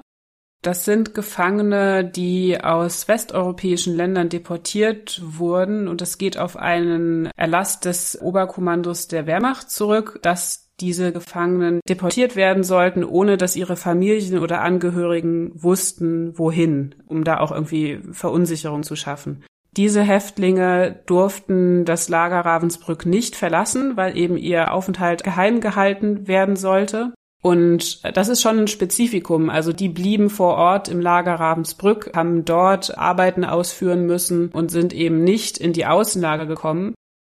Das 0.62 0.86
sind 0.86 1.14
Gefangene, 1.14 2.06
die 2.06 2.58
aus 2.64 3.10
westeuropäischen 3.10 3.98
Ländern 3.98 4.30
deportiert 4.30 5.22
wurden 5.26 5.90
und 5.90 6.02
es 6.02 6.18
geht 6.18 6.38
auf 6.38 6.56
einen 6.56 7.30
Erlass 7.36 7.82
des 7.82 8.22
Oberkommandos 8.22 9.10
der 9.10 9.26
Wehrmacht 9.28 9.70
zurück, 9.70 10.20
dass 10.22 10.70
diese 10.80 11.12
Gefangenen 11.12 11.82
deportiert 11.90 12.38
werden 12.38 12.64
sollten, 12.64 13.04
ohne 13.04 13.36
dass 13.36 13.58
ihre 13.58 13.76
Familien 13.76 14.40
oder 14.40 14.62
Angehörigen 14.62 15.52
wussten, 15.54 16.38
wohin, 16.40 16.96
um 17.08 17.26
da 17.26 17.42
auch 17.42 17.52
irgendwie 17.52 18.00
Verunsicherung 18.14 18.84
zu 18.84 18.96
schaffen. 18.96 19.44
Diese 19.78 20.02
Häftlinge 20.02 21.02
durften 21.06 21.86
das 21.86 22.10
Lager 22.10 22.42
Ravensbrück 22.42 23.06
nicht 23.06 23.38
verlassen, 23.38 23.96
weil 23.96 24.18
eben 24.18 24.38
ihr 24.38 24.74
Aufenthalt 24.74 25.24
geheim 25.24 25.62
gehalten 25.62 26.28
werden 26.28 26.58
sollte. 26.58 27.14
Und 27.42 28.04
das 28.16 28.28
ist 28.28 28.42
schon 28.42 28.60
ein 28.60 28.68
Spezifikum. 28.68 29.50
Also 29.50 29.74
die 29.74 29.90
blieben 29.90 30.30
vor 30.30 30.56
Ort 30.56 30.90
im 30.90 31.00
Lager 31.00 31.36
Ravensbrück, 31.36 32.12
haben 32.16 32.46
dort 32.46 32.98
Arbeiten 32.98 33.46
ausführen 33.46 34.06
müssen 34.06 34.50
und 34.50 34.70
sind 34.70 34.94
eben 34.94 35.24
nicht 35.24 35.58
in 35.58 35.74
die 35.74 35.86
Außenlager 35.86 36.46
gekommen. 36.46 36.94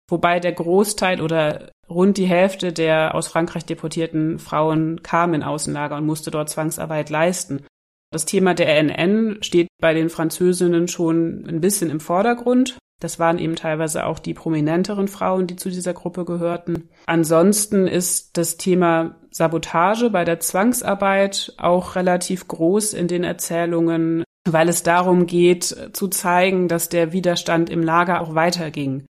Wobei 0.09 0.39
der 0.39 0.51
Großteil 0.51 1.21
oder 1.21 1.71
rund 1.89 2.17
die 2.17 2.27
Hälfte 2.27 2.73
der 2.73 3.15
aus 3.15 3.27
Frankreich 3.27 3.65
deportierten 3.65 4.37
Frauen 4.37 5.01
kam 5.01 5.33
in 5.33 5.41
Außenlager 5.41 5.95
und 5.97 6.05
musste 6.05 6.29
dort 6.29 6.49
Zwangsarbeit 6.49 7.09
leisten. 7.09 7.65
Das 8.11 8.25
Thema 8.25 8.53
der 8.53 8.81
NN 8.81 9.39
steht 9.41 9.67
bei 9.81 9.93
den 9.93 10.09
Französinnen 10.09 10.87
schon 10.87 11.45
ein 11.47 11.61
bisschen 11.61 11.89
im 11.89 11.99
Vordergrund. 11.99 12.77
Das 13.01 13.19
waren 13.19 13.39
eben 13.39 13.55
teilweise 13.55 14.05
auch 14.05 14.19
die 14.19 14.33
prominenteren 14.33 15.07
Frauen, 15.07 15.47
die 15.47 15.57
zu 15.57 15.69
dieser 15.69 15.93
Gruppe 15.93 16.23
gehörten. 16.23 16.89
Ansonsten 17.07 17.87
ist 17.87 18.37
das 18.37 18.57
Thema 18.57 19.17
Sabotage 19.31 20.09
bei 20.09 20.23
der 20.23 20.39
Zwangsarbeit 20.39 21.53
auch 21.57 21.95
relativ 21.95 22.47
groß 22.47 22.93
in 22.93 23.07
den 23.07 23.25
Erzählungen, 23.25 24.23
weil 24.47 24.69
es 24.69 24.83
darum 24.83 25.25
geht, 25.27 25.75
zu 25.91 26.07
zeigen, 26.07 26.69
dass 26.69 26.87
der 26.87 27.11
Widerstand 27.11 27.69
im 27.69 27.83
Lager 27.83 28.21
auch 28.21 28.33
weiterging. 28.33 29.05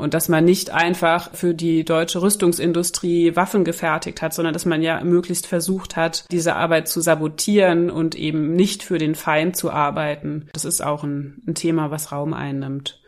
Und 0.00 0.14
dass 0.14 0.28
man 0.28 0.44
nicht 0.44 0.70
einfach 0.70 1.34
für 1.34 1.54
die 1.54 1.84
deutsche 1.84 2.22
Rüstungsindustrie 2.22 3.34
Waffen 3.34 3.64
gefertigt 3.64 4.22
hat, 4.22 4.32
sondern 4.32 4.54
dass 4.54 4.64
man 4.64 4.80
ja 4.80 5.02
möglichst 5.02 5.48
versucht 5.48 5.96
hat, 5.96 6.24
diese 6.30 6.54
Arbeit 6.54 6.86
zu 6.88 7.00
sabotieren 7.00 7.90
und 7.90 8.14
eben 8.14 8.54
nicht 8.54 8.84
für 8.84 8.98
den 8.98 9.16
Feind 9.16 9.56
zu 9.56 9.72
arbeiten. 9.72 10.48
Das 10.52 10.64
ist 10.64 10.82
auch 10.82 11.02
ein, 11.02 11.42
ein 11.48 11.56
Thema, 11.56 11.90
was 11.90 12.12
Raum 12.12 12.32
einnimmt. 12.32 13.02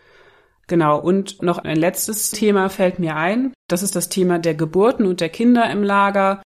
Genau, 0.66 1.00
und 1.00 1.42
noch 1.42 1.59
ein 1.59 1.76
letztes 1.76 2.31
Thema 2.31 2.68
fällt 2.68 2.98
mir 2.98 3.16
ein. 3.16 3.53
Das 3.68 3.83
ist 3.83 3.94
das 3.96 4.09
Thema 4.09 4.38
der 4.38 4.55
Geburten 4.55 5.07
und 5.07 5.20
der 5.20 5.29
Kinder 5.29 5.70
im 5.70 5.83
Lager. 5.83 6.42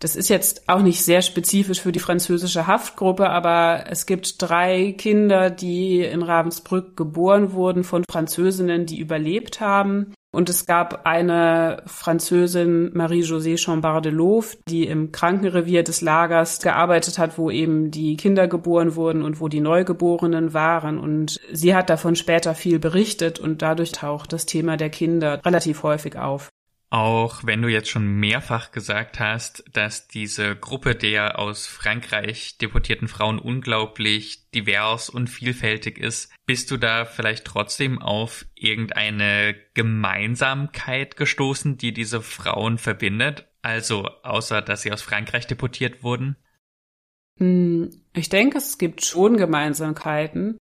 Das 0.00 0.16
ist 0.16 0.30
jetzt 0.30 0.66
auch 0.66 0.80
nicht 0.80 1.02
sehr 1.04 1.20
spezifisch 1.20 1.82
für 1.82 1.92
die 1.92 2.00
französische 2.00 2.66
Haftgruppe, 2.66 3.28
aber 3.28 3.84
es 3.90 4.06
gibt 4.06 4.40
drei 4.40 4.94
Kinder, 4.96 5.50
die 5.50 6.00
in 6.00 6.22
Ravensbrück 6.22 6.96
geboren 6.96 7.52
wurden 7.52 7.84
von 7.84 8.04
Französinnen, 8.10 8.86
die 8.86 8.98
überlebt 8.98 9.60
haben. 9.60 10.14
Und 10.32 10.48
es 10.48 10.64
gab 10.64 11.06
eine 11.06 11.82
Französin, 11.86 12.92
Marie-José 12.94 13.58
Chambard 13.58 14.04
de 14.04 14.12
Louvre, 14.12 14.56
die 14.68 14.86
im 14.86 15.12
Krankenrevier 15.12 15.82
des 15.82 16.00
Lagers 16.00 16.60
gearbeitet 16.60 17.18
hat, 17.18 17.36
wo 17.36 17.50
eben 17.50 17.90
die 17.90 18.16
Kinder 18.16 18.48
geboren 18.48 18.94
wurden 18.94 19.22
und 19.22 19.40
wo 19.40 19.48
die 19.48 19.60
Neugeborenen 19.60 20.54
waren. 20.54 20.98
Und 20.98 21.40
sie 21.52 21.74
hat 21.74 21.90
davon 21.90 22.16
später 22.16 22.54
viel 22.54 22.78
berichtet 22.78 23.38
und 23.38 23.60
dadurch 23.60 23.92
taucht 23.92 24.32
das 24.32 24.46
Thema 24.46 24.76
der 24.78 24.88
Kinder 24.88 25.40
relativ 25.44 25.82
häufig 25.82 26.16
auf. 26.16 26.48
Auch 26.92 27.44
wenn 27.44 27.62
du 27.62 27.68
jetzt 27.68 27.88
schon 27.88 28.16
mehrfach 28.18 28.72
gesagt 28.72 29.20
hast, 29.20 29.62
dass 29.72 30.08
diese 30.08 30.56
Gruppe 30.56 30.96
der 30.96 31.38
aus 31.38 31.68
Frankreich 31.68 32.58
deportierten 32.58 33.06
Frauen 33.06 33.38
unglaublich 33.38 34.50
divers 34.50 35.08
und 35.08 35.28
vielfältig 35.28 35.98
ist, 35.98 36.32
bist 36.46 36.68
du 36.72 36.76
da 36.76 37.04
vielleicht 37.04 37.44
trotzdem 37.44 38.02
auf 38.02 38.44
irgendeine 38.56 39.54
Gemeinsamkeit 39.74 41.16
gestoßen, 41.16 41.78
die 41.78 41.92
diese 41.92 42.22
Frauen 42.22 42.76
verbindet? 42.76 43.46
Also 43.62 44.08
außer, 44.24 44.60
dass 44.60 44.82
sie 44.82 44.90
aus 44.90 45.02
Frankreich 45.02 45.46
deportiert 45.46 46.02
wurden? 46.02 46.36
Hm, 47.38 47.90
ich 48.14 48.30
denke, 48.30 48.58
es 48.58 48.78
gibt 48.78 49.04
schon 49.04 49.36
Gemeinsamkeiten. 49.36 50.58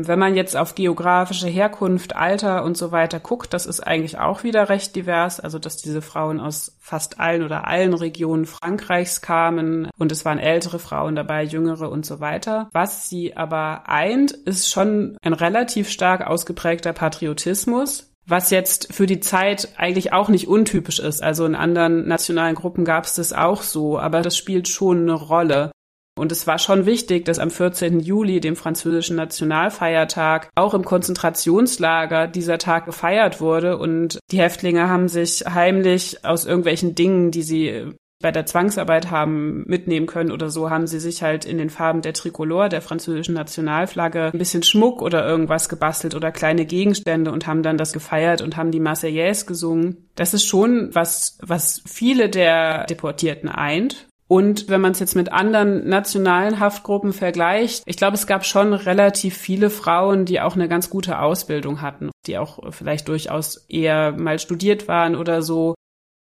Wenn 0.00 0.20
man 0.20 0.36
jetzt 0.36 0.56
auf 0.56 0.76
geografische 0.76 1.48
Herkunft, 1.48 2.14
Alter 2.14 2.62
und 2.62 2.76
so 2.76 2.92
weiter 2.92 3.18
guckt, 3.18 3.52
das 3.52 3.66
ist 3.66 3.80
eigentlich 3.80 4.16
auch 4.16 4.44
wieder 4.44 4.68
recht 4.68 4.94
divers. 4.94 5.40
Also, 5.40 5.58
dass 5.58 5.76
diese 5.76 6.02
Frauen 6.02 6.38
aus 6.38 6.76
fast 6.78 7.18
allen 7.18 7.42
oder 7.42 7.66
allen 7.66 7.94
Regionen 7.94 8.46
Frankreichs 8.46 9.22
kamen 9.22 9.90
und 9.98 10.12
es 10.12 10.24
waren 10.24 10.38
ältere 10.38 10.78
Frauen 10.78 11.16
dabei, 11.16 11.42
jüngere 11.42 11.90
und 11.90 12.06
so 12.06 12.20
weiter. 12.20 12.68
Was 12.72 13.08
sie 13.08 13.36
aber 13.36 13.88
eint, 13.88 14.30
ist 14.30 14.70
schon 14.70 15.16
ein 15.20 15.32
relativ 15.32 15.90
stark 15.90 16.24
ausgeprägter 16.24 16.92
Patriotismus, 16.92 18.12
was 18.24 18.50
jetzt 18.50 18.94
für 18.94 19.06
die 19.06 19.18
Zeit 19.18 19.70
eigentlich 19.76 20.12
auch 20.12 20.28
nicht 20.28 20.46
untypisch 20.46 21.00
ist. 21.00 21.24
Also 21.24 21.44
in 21.44 21.56
anderen 21.56 22.06
nationalen 22.06 22.54
Gruppen 22.54 22.84
gab 22.84 23.02
es 23.02 23.14
das 23.14 23.32
auch 23.32 23.62
so, 23.62 23.98
aber 23.98 24.22
das 24.22 24.36
spielt 24.36 24.68
schon 24.68 25.02
eine 25.02 25.14
Rolle. 25.14 25.72
Und 26.18 26.32
es 26.32 26.46
war 26.46 26.58
schon 26.58 26.86
wichtig, 26.86 27.24
dass 27.24 27.38
am 27.38 27.50
14. 27.50 28.00
Juli, 28.00 28.40
dem 28.40 28.56
französischen 28.56 29.16
Nationalfeiertag, 29.16 30.50
auch 30.54 30.74
im 30.74 30.84
Konzentrationslager 30.84 32.26
dieser 32.26 32.58
Tag 32.58 32.86
gefeiert 32.86 33.40
wurde. 33.40 33.78
Und 33.78 34.18
die 34.30 34.40
Häftlinge 34.40 34.88
haben 34.88 35.08
sich 35.08 35.44
heimlich 35.46 36.24
aus 36.24 36.44
irgendwelchen 36.44 36.94
Dingen, 36.94 37.30
die 37.30 37.42
sie 37.42 37.92
bei 38.20 38.32
der 38.32 38.46
Zwangsarbeit 38.46 39.10
haben 39.10 39.64
mitnehmen 39.66 40.06
können 40.06 40.32
oder 40.32 40.50
so, 40.50 40.70
haben 40.70 40.88
sie 40.88 40.98
sich 40.98 41.22
halt 41.22 41.44
in 41.44 41.58
den 41.58 41.70
Farben 41.70 42.02
der 42.02 42.14
Tricolore, 42.14 42.68
der 42.68 42.82
französischen 42.82 43.34
Nationalflagge, 43.34 44.30
ein 44.32 44.38
bisschen 44.38 44.64
Schmuck 44.64 45.02
oder 45.02 45.26
irgendwas 45.26 45.68
gebastelt 45.68 46.16
oder 46.16 46.32
kleine 46.32 46.66
Gegenstände 46.66 47.30
und 47.30 47.46
haben 47.46 47.62
dann 47.62 47.78
das 47.78 47.92
gefeiert 47.92 48.42
und 48.42 48.56
haben 48.56 48.72
die 48.72 48.80
Marseillaise 48.80 49.46
gesungen. 49.46 50.08
Das 50.16 50.34
ist 50.34 50.46
schon 50.46 50.92
was, 50.94 51.38
was 51.42 51.80
viele 51.86 52.28
der 52.28 52.86
Deportierten 52.86 53.48
eint. 53.48 54.07
Und 54.28 54.68
wenn 54.68 54.82
man 54.82 54.92
es 54.92 55.00
jetzt 55.00 55.16
mit 55.16 55.32
anderen 55.32 55.88
nationalen 55.88 56.60
Haftgruppen 56.60 57.14
vergleicht, 57.14 57.82
ich 57.86 57.96
glaube, 57.96 58.14
es 58.14 58.26
gab 58.26 58.44
schon 58.44 58.74
relativ 58.74 59.36
viele 59.36 59.70
Frauen, 59.70 60.26
die 60.26 60.42
auch 60.42 60.54
eine 60.54 60.68
ganz 60.68 60.90
gute 60.90 61.18
Ausbildung 61.18 61.80
hatten, 61.80 62.10
die 62.26 62.36
auch 62.36 62.72
vielleicht 62.72 63.08
durchaus 63.08 63.64
eher 63.68 64.12
mal 64.12 64.38
studiert 64.38 64.86
waren 64.86 65.16
oder 65.16 65.40
so. 65.40 65.74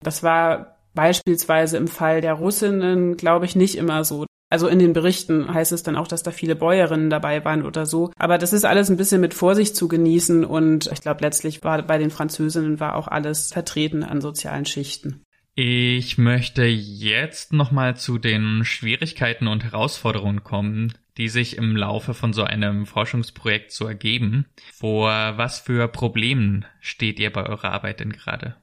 Das 0.03 0.21
war 0.21 0.79
beispielsweise 0.93 1.77
im 1.77 1.87
Fall 1.87 2.19
der 2.19 2.33
Russinnen, 2.33 3.15
glaube 3.15 3.45
ich, 3.45 3.55
nicht 3.55 3.75
immer 3.75 4.03
so. 4.03 4.25
Also 4.49 4.67
in 4.67 4.77
den 4.77 4.93
Berichten 4.93 5.51
heißt 5.51 5.71
es 5.71 5.81
dann 5.81 5.95
auch, 5.95 6.07
dass 6.07 6.21
da 6.21 6.29
viele 6.29 6.55
Bäuerinnen 6.55 7.09
dabei 7.09 7.43
waren 7.43 7.65
oder 7.65 7.87
so. 7.87 8.11
Aber 8.19 8.37
das 8.37 8.53
ist 8.53 8.65
alles 8.65 8.89
ein 8.91 8.97
bisschen 8.97 9.21
mit 9.21 9.33
Vorsicht 9.33 9.75
zu 9.75 9.87
genießen 9.87 10.45
und 10.45 10.91
ich 10.91 11.01
glaube, 11.01 11.21
letztlich 11.21 11.63
war 11.63 11.81
bei 11.81 11.97
den 11.97 12.11
Französinnen 12.11 12.79
war 12.79 12.95
auch 12.95 13.07
alles 13.07 13.51
vertreten 13.51 14.03
an 14.03 14.21
sozialen 14.21 14.65
Schichten. 14.65 15.23
Ich 15.55 16.17
möchte 16.17 16.63
jetzt 16.63 17.53
nochmal 17.53 17.95
zu 17.95 18.17
den 18.17 18.65
Schwierigkeiten 18.65 19.45
und 19.47 19.63
Herausforderungen 19.63 20.43
kommen, 20.43 20.93
die 21.17 21.29
sich 21.29 21.57
im 21.57 21.75
Laufe 21.75 22.15
von 22.15 22.33
so 22.33 22.43
einem 22.43 22.87
Forschungsprojekt 22.87 23.71
so 23.71 23.85
ergeben. 23.85 24.47
Vor 24.73 25.11
was 25.37 25.59
für 25.59 25.87
Problemen 25.87 26.65
steht 26.79 27.19
ihr 27.19 27.31
bei 27.31 27.45
eurer 27.45 27.71
Arbeit 27.71 27.99
denn 27.99 28.13
gerade? 28.13 28.55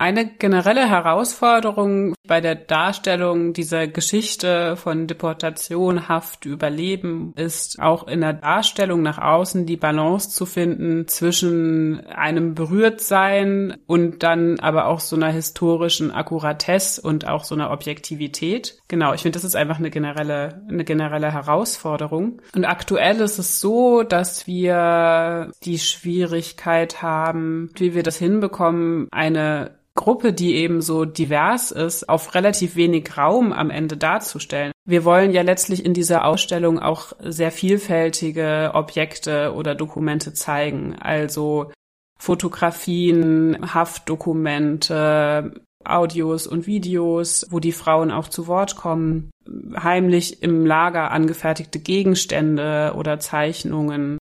Eine 0.00 0.26
generelle 0.26 0.88
Herausforderung 0.88 2.14
bei 2.24 2.40
der 2.40 2.54
Darstellung 2.54 3.52
dieser 3.52 3.88
Geschichte 3.88 4.76
von 4.76 5.08
Deportation, 5.08 6.08
Haft, 6.08 6.46
Überleben 6.46 7.32
ist 7.34 7.80
auch 7.80 8.06
in 8.06 8.20
der 8.20 8.34
Darstellung 8.34 9.02
nach 9.02 9.18
außen 9.18 9.66
die 9.66 9.76
Balance 9.76 10.30
zu 10.30 10.46
finden 10.46 11.08
zwischen 11.08 12.06
einem 12.06 12.54
Berührtsein 12.54 13.76
und 13.88 14.22
dann 14.22 14.60
aber 14.60 14.86
auch 14.86 15.00
so 15.00 15.16
einer 15.16 15.32
historischen 15.32 16.12
Akkuratesse 16.12 17.02
und 17.02 17.26
auch 17.26 17.42
so 17.42 17.56
einer 17.56 17.72
Objektivität. 17.72 18.78
Genau, 18.86 19.14
ich 19.14 19.22
finde, 19.22 19.36
das 19.36 19.44
ist 19.44 19.56
einfach 19.56 19.80
eine 19.80 19.90
generelle, 19.90 20.62
eine 20.68 20.84
generelle 20.84 21.32
Herausforderung. 21.32 22.40
Und 22.54 22.64
aktuell 22.64 23.20
ist 23.20 23.38
es 23.38 23.58
so, 23.58 24.04
dass 24.04 24.46
wir 24.46 25.50
die 25.64 25.80
Schwierigkeit 25.80 27.02
haben, 27.02 27.70
wie 27.74 27.96
wir 27.96 28.04
das 28.04 28.16
hinbekommen, 28.16 29.08
eine 29.10 29.76
Gruppe, 29.98 30.32
die 30.32 30.54
eben 30.54 30.80
so 30.80 31.04
divers 31.04 31.72
ist, 31.72 32.08
auf 32.08 32.34
relativ 32.34 32.76
wenig 32.76 33.18
Raum 33.18 33.52
am 33.52 33.68
Ende 33.68 33.96
darzustellen. 33.96 34.70
Wir 34.86 35.04
wollen 35.04 35.32
ja 35.32 35.42
letztlich 35.42 35.84
in 35.84 35.92
dieser 35.92 36.24
Ausstellung 36.24 36.78
auch 36.78 37.12
sehr 37.20 37.50
vielfältige 37.50 38.70
Objekte 38.74 39.52
oder 39.54 39.74
Dokumente 39.74 40.32
zeigen. 40.32 40.94
Also 41.00 41.72
Fotografien, 42.18 43.58
Haftdokumente, 43.74 45.52
Audios 45.84 46.46
und 46.46 46.66
Videos, 46.68 47.46
wo 47.50 47.58
die 47.58 47.72
Frauen 47.72 48.12
auch 48.12 48.28
zu 48.28 48.46
Wort 48.46 48.76
kommen, 48.76 49.30
heimlich 49.76 50.42
im 50.42 50.64
Lager 50.64 51.10
angefertigte 51.10 51.80
Gegenstände 51.80 52.94
oder 52.96 53.18
Zeichnungen, 53.18 54.18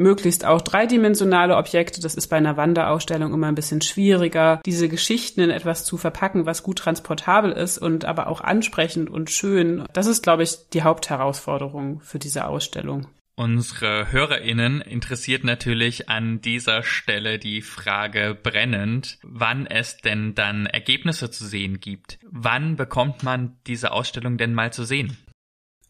möglichst 0.00 0.44
auch 0.44 0.60
dreidimensionale 0.60 1.56
Objekte. 1.56 2.00
Das 2.00 2.16
ist 2.16 2.26
bei 2.26 2.36
einer 2.36 2.56
Wanderausstellung 2.56 3.32
immer 3.32 3.46
ein 3.46 3.54
bisschen 3.54 3.82
schwieriger, 3.82 4.60
diese 4.66 4.88
Geschichten 4.88 5.40
in 5.40 5.50
etwas 5.50 5.84
zu 5.84 5.96
verpacken, 5.96 6.46
was 6.46 6.64
gut 6.64 6.78
transportabel 6.78 7.52
ist 7.52 7.78
und 7.78 8.04
aber 8.04 8.26
auch 8.26 8.40
ansprechend 8.40 9.10
und 9.10 9.30
schön. 9.30 9.84
Das 9.92 10.06
ist, 10.06 10.22
glaube 10.22 10.42
ich, 10.42 10.56
die 10.72 10.82
Hauptherausforderung 10.82 12.00
für 12.00 12.18
diese 12.18 12.46
Ausstellung. 12.46 13.06
Unsere 13.36 14.12
HörerInnen 14.12 14.82
interessiert 14.82 15.44
natürlich 15.44 16.10
an 16.10 16.42
dieser 16.42 16.82
Stelle 16.82 17.38
die 17.38 17.62
Frage 17.62 18.36
brennend, 18.40 19.18
wann 19.22 19.66
es 19.66 19.96
denn 19.96 20.34
dann 20.34 20.66
Ergebnisse 20.66 21.30
zu 21.30 21.46
sehen 21.46 21.80
gibt. 21.80 22.18
Wann 22.30 22.76
bekommt 22.76 23.22
man 23.22 23.56
diese 23.66 23.92
Ausstellung 23.92 24.36
denn 24.36 24.52
mal 24.52 24.74
zu 24.74 24.84
sehen? 24.84 25.16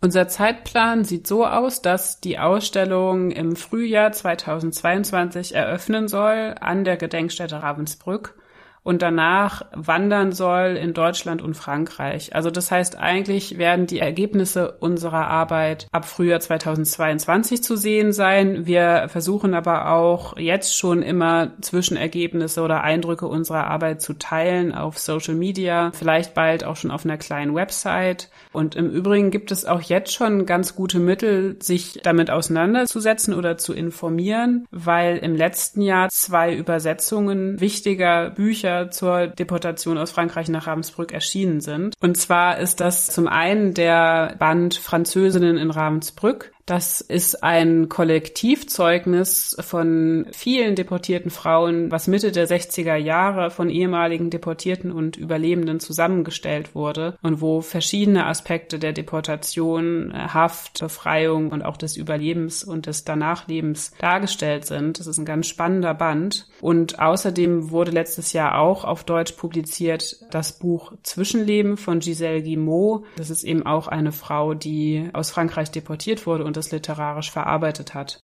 Unser 0.03 0.29
Zeitplan 0.29 1.05
sieht 1.05 1.27
so 1.27 1.47
aus, 1.47 1.83
dass 1.83 2.21
die 2.21 2.39
Ausstellung 2.39 3.31
im 3.31 3.55
Frühjahr 3.55 4.13
2022 4.13 5.55
eröffnen 5.55 6.09
soll 6.09 6.55
an 6.59 6.85
der 6.85 6.97
Gedenkstätte 6.97 7.63
Ravensbrück 7.63 8.35
und 8.83 9.03
danach 9.03 9.63
wandern 9.75 10.33
soll 10.33 10.79
in 10.81 10.95
Deutschland 10.95 11.43
und 11.43 11.55
Frankreich. 11.55 12.35
Also 12.35 12.51
das 12.51 12.71
heißt, 12.71 12.99
eigentlich 12.99 13.59
werden 13.59 13.87
die 13.87 14.01
Ergebnisse 14.01 14.73
unserer 14.81 15.27
Arbeit 15.29 15.87
ab 15.93 16.07
Frühjahr 16.07 16.41
2022 16.41 17.63
zu 17.63 17.77
sehen 17.77 18.13
sein. 18.13 18.67
Wir 18.67 19.07
versuchen 19.09 19.55
aber 19.55 19.93
auch 19.93 20.37
jetzt 20.39 20.77
schon 20.77 21.03
immer 21.03 21.53
Zwischenergebnisse 21.61 22.63
oder 22.63 22.83
Eindrücke 22.83 23.27
unserer 23.27 23.67
Arbeit 23.67 24.01
zu 24.01 24.15
teilen 24.15 24.75
auf 24.75 24.99
Social 24.99 25.35
Media, 25.35 25.93
vielleicht 25.93 26.35
bald 26.35 26.65
auch 26.65 26.77
schon 26.77 26.91
auf 26.91 27.05
einer 27.05 27.19
kleinen 27.19 27.55
Website. 27.55 28.31
Und 28.53 28.77
im 28.77 28.91
Übrigen 28.91 29.31
gibt 29.31 29.53
es 29.53 29.67
auch 29.67 29.83
jetzt 29.83 30.13
schon 30.13 30.47
ganz 30.47 30.75
gute 30.75 30.99
Mittel, 30.99 31.57
sich 31.61 32.01
damit 32.03 32.31
auseinanderzusetzen 32.31 33.35
oder 33.35 33.59
zu 33.59 33.75
informieren, 33.75 34.67
weil 34.71 35.19
im 35.19 35.37
letzten 35.37 35.83
Jahr 35.83 36.09
zwei 36.09 36.55
Übersetzungen 36.55 37.61
wichtiger 37.61 38.31
Bücher 38.31 38.70
Bücher 38.71 38.91
zur 38.91 39.27
Deportation 39.27 39.99
aus 39.99 40.11
Frankreich 40.11 40.49
nach 40.49 40.67
Ravensbrück 40.67 41.13
erschienen 41.13 41.61
sind. 41.61 41.95
Und 42.01 42.17
zwar 42.17 42.59
ist 42.59 42.81
das 42.81 43.07
zum 43.07 43.27
einen 43.29 43.75
der 43.75 44.37
Band 44.39 44.75
Französinnen 44.75 45.57
in 45.57 45.71
Ravensbrück, 45.71 46.53
das 46.67 47.01
ist 47.01 47.43
ein 47.43 47.89
Kollektivzeugnis 47.89 49.57
von 49.61 50.27
vielen 50.33 50.75
deportierten 50.75 51.31
Frauen, 51.31 51.91
was 51.91 52.07
Mitte 52.07 52.33
der 52.33 52.49
60er 52.49 52.97
Jahre 52.97 53.51
von 53.51 53.71
ehemaligen 53.71 54.31
Deportierten 54.31 54.93
und 54.93 55.17
Überlebenden 55.17 55.81
zusammengestellt 55.81 56.75
wurde 56.75 57.19
und 57.23 57.41
wo 57.41 57.61
verschiedene 57.61 58.27
Aspekte 58.27 58.79
der 58.79 58.93
Deportation, 58.93 60.13
Haft, 60.15 60.81
Befreiung 60.81 61.51
und 61.51 61.63
auch 61.63 61.77
des 61.77 61.97
Überlebens 61.97 62.63
und 62.63 62.87
des 62.87 63.05
Danachlebens 63.05 63.93
dargestellt 63.99 64.67
sind. 64.67 65.01
Das 65.01 65.07
ist 65.07 65.19
ein 65.19 65.25
ganz 65.25 65.47
spannender 65.47 65.95
Band. 65.95 66.49
Und 66.61 67.01
außerdem 67.01 67.71
wurde 67.71 67.91
letztes 67.91 68.33
Jahr 68.33 68.59
auch 68.59 68.85
auf 68.85 69.05
Deutsch 69.05 69.33
publiziert 69.33 70.25
das 70.31 70.59
Buch 70.59 70.93
Zwischenleben 71.03 71.77
von 71.77 72.01
Giselle 72.01 72.43
Guimau. 72.43 73.05
Das 73.17 73.31
ist 73.31 73.45
eben 73.45 73.67
auch 73.67 73.89
eine 73.89 74.13
Frau, 74.13 74.55
die 74.55 75.09
aus 75.13 75.31
Frankreich 75.31 75.71
deportiert 75.71 76.27
wurde 76.27 76.45
und 76.51 76.57
das 76.57 76.73
literarisch 76.73 77.31
verarbeitet 77.31 77.95
hat. 77.95 78.25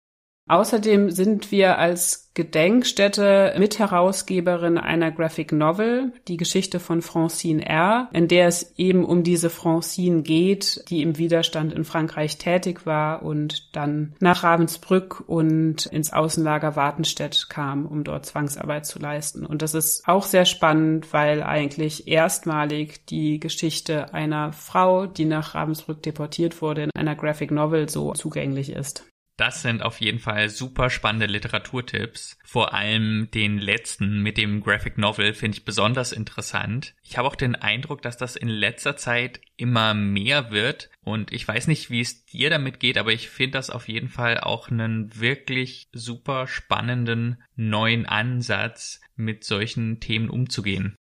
Außerdem 0.49 1.11
sind 1.11 1.51
wir 1.51 1.77
als 1.77 2.31
Gedenkstätte 2.35 3.55
Mitherausgeberin 3.59 4.79
einer 4.79 5.11
Graphic 5.11 5.51
Novel, 5.51 6.13
die 6.29 6.37
Geschichte 6.37 6.79
von 6.79 7.03
Francine 7.03 7.67
R., 7.67 8.09
in 8.13 8.29
der 8.29 8.47
es 8.47 8.75
eben 8.77 9.05
um 9.05 9.25
diese 9.25 9.51
Francine 9.51 10.23
geht, 10.23 10.85
die 10.89 11.03
im 11.03 11.19
Widerstand 11.19 11.73
in 11.73 11.85
Frankreich 11.85 12.39
tätig 12.39 12.87
war 12.87 13.25
und 13.25 13.75
dann 13.75 14.15
nach 14.21 14.45
Ravensbrück 14.45 15.25
und 15.27 15.87
ins 15.87 16.13
Außenlager 16.13 16.77
Wartenstedt 16.77 17.49
kam, 17.49 17.85
um 17.85 18.05
dort 18.05 18.27
Zwangsarbeit 18.27 18.87
zu 18.87 19.01
leisten. 19.01 19.45
Und 19.45 19.63
das 19.63 19.75
ist 19.75 20.07
auch 20.07 20.25
sehr 20.25 20.45
spannend, 20.45 21.13
weil 21.13 21.43
eigentlich 21.43 22.07
erstmalig 22.07 23.05
die 23.07 23.41
Geschichte 23.41 24.15
einer 24.15 24.53
Frau, 24.53 25.07
die 25.07 25.25
nach 25.25 25.57
Ravensbrück 25.57 26.03
deportiert 26.05 26.63
wurde, 26.63 26.85
in 26.85 26.91
einer 26.95 27.17
Graphic 27.17 27.51
Novel 27.51 27.89
so 27.89 28.13
zugänglich 28.13 28.71
ist. 28.71 29.07
Das 29.37 29.61
sind 29.61 29.83
auf 29.83 30.01
jeden 30.01 30.19
Fall 30.19 30.49
super 30.49 30.89
spannende 30.89 31.27
Literaturtipps. 31.27 32.39
Vor 32.43 32.73
allem 32.73 33.29
den 33.35 33.59
letzten 33.59 34.23
mit 34.23 34.39
dem 34.39 34.63
Graphic 34.63 34.97
Novel 34.97 35.35
finde 35.35 35.59
ich 35.59 35.65
besonders 35.65 36.13
interessant. 36.13 36.95
Ich 37.03 37.19
habe 37.19 37.29
auch 37.29 37.37
den 37.37 37.55
Eindruck, 37.55 38.01
dass 38.01 38.17
das 38.17 38.37
in 38.37 38.49
letzter 38.49 38.97
Zeit 38.97 39.43
immer 39.59 39.93
mehr 39.93 40.51
wird. 40.51 40.89
Und 41.03 41.33
ich 41.33 41.47
weiß 41.47 41.67
nicht, 41.67 41.91
wie 41.91 42.01
es 42.01 42.25
dir 42.25 42.49
damit 42.49 42.81
geht, 42.81 42.97
aber 42.97 43.13
ich 43.13 43.29
finde 43.29 43.59
das 43.59 43.69
auf 43.69 43.89
jeden 43.89 44.09
Fall 44.09 44.41
auch 44.41 44.71
einen 44.71 45.15
wirklich 45.21 45.89
super 45.93 46.47
spannenden 46.47 47.43
neuen 47.57 48.07
Ansatz, 48.07 49.01
mit 49.17 49.45
solchen 49.45 50.01
Themen 50.01 50.31
umzugehen. 50.31 50.97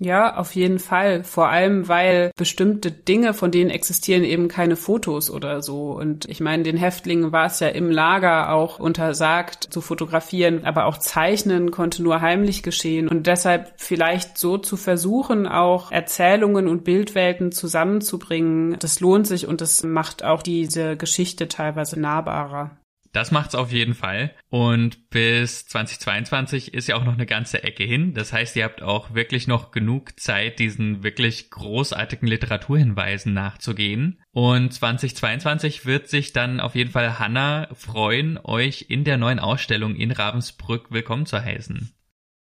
Ja, 0.00 0.36
auf 0.36 0.54
jeden 0.54 0.78
Fall. 0.78 1.24
Vor 1.24 1.48
allem, 1.48 1.88
weil 1.88 2.30
bestimmte 2.36 2.92
Dinge, 2.92 3.34
von 3.34 3.50
denen 3.50 3.70
existieren 3.70 4.22
eben 4.22 4.46
keine 4.46 4.76
Fotos 4.76 5.28
oder 5.28 5.60
so. 5.60 5.90
Und 5.90 6.24
ich 6.28 6.40
meine, 6.40 6.62
den 6.62 6.76
Häftlingen 6.76 7.32
war 7.32 7.46
es 7.46 7.58
ja 7.58 7.68
im 7.68 7.90
Lager 7.90 8.52
auch 8.52 8.78
untersagt 8.78 9.64
zu 9.64 9.80
fotografieren, 9.80 10.64
aber 10.64 10.86
auch 10.86 10.98
zeichnen 10.98 11.72
konnte 11.72 12.04
nur 12.04 12.20
heimlich 12.20 12.62
geschehen. 12.62 13.08
Und 13.08 13.26
deshalb 13.26 13.72
vielleicht 13.76 14.38
so 14.38 14.56
zu 14.56 14.76
versuchen, 14.76 15.48
auch 15.48 15.90
Erzählungen 15.90 16.68
und 16.68 16.84
Bildwelten 16.84 17.50
zusammenzubringen, 17.50 18.76
das 18.78 19.00
lohnt 19.00 19.26
sich 19.26 19.48
und 19.48 19.60
das 19.60 19.82
macht 19.82 20.22
auch 20.22 20.42
diese 20.42 20.96
Geschichte 20.96 21.48
teilweise 21.48 21.98
nahbarer. 21.98 22.78
Das 23.12 23.30
macht's 23.30 23.54
auf 23.54 23.72
jeden 23.72 23.94
Fall. 23.94 24.34
Und 24.50 25.10
bis 25.10 25.66
2022 25.66 26.74
ist 26.74 26.88
ja 26.88 26.96
auch 26.96 27.04
noch 27.04 27.14
eine 27.14 27.26
ganze 27.26 27.62
Ecke 27.62 27.84
hin. 27.84 28.14
Das 28.14 28.32
heißt, 28.32 28.56
ihr 28.56 28.64
habt 28.64 28.82
auch 28.82 29.14
wirklich 29.14 29.46
noch 29.46 29.70
genug 29.70 30.18
Zeit, 30.20 30.58
diesen 30.58 31.02
wirklich 31.02 31.50
großartigen 31.50 32.28
Literaturhinweisen 32.28 33.32
nachzugehen. 33.32 34.20
Und 34.32 34.72
2022 34.72 35.86
wird 35.86 36.08
sich 36.08 36.32
dann 36.32 36.60
auf 36.60 36.74
jeden 36.74 36.90
Fall 36.90 37.18
Hanna 37.18 37.68
freuen, 37.74 38.38
euch 38.42 38.86
in 38.88 39.04
der 39.04 39.16
neuen 39.16 39.38
Ausstellung 39.38 39.96
in 39.96 40.12
Ravensbrück 40.12 40.90
willkommen 40.90 41.26
zu 41.26 41.42
heißen. 41.42 41.92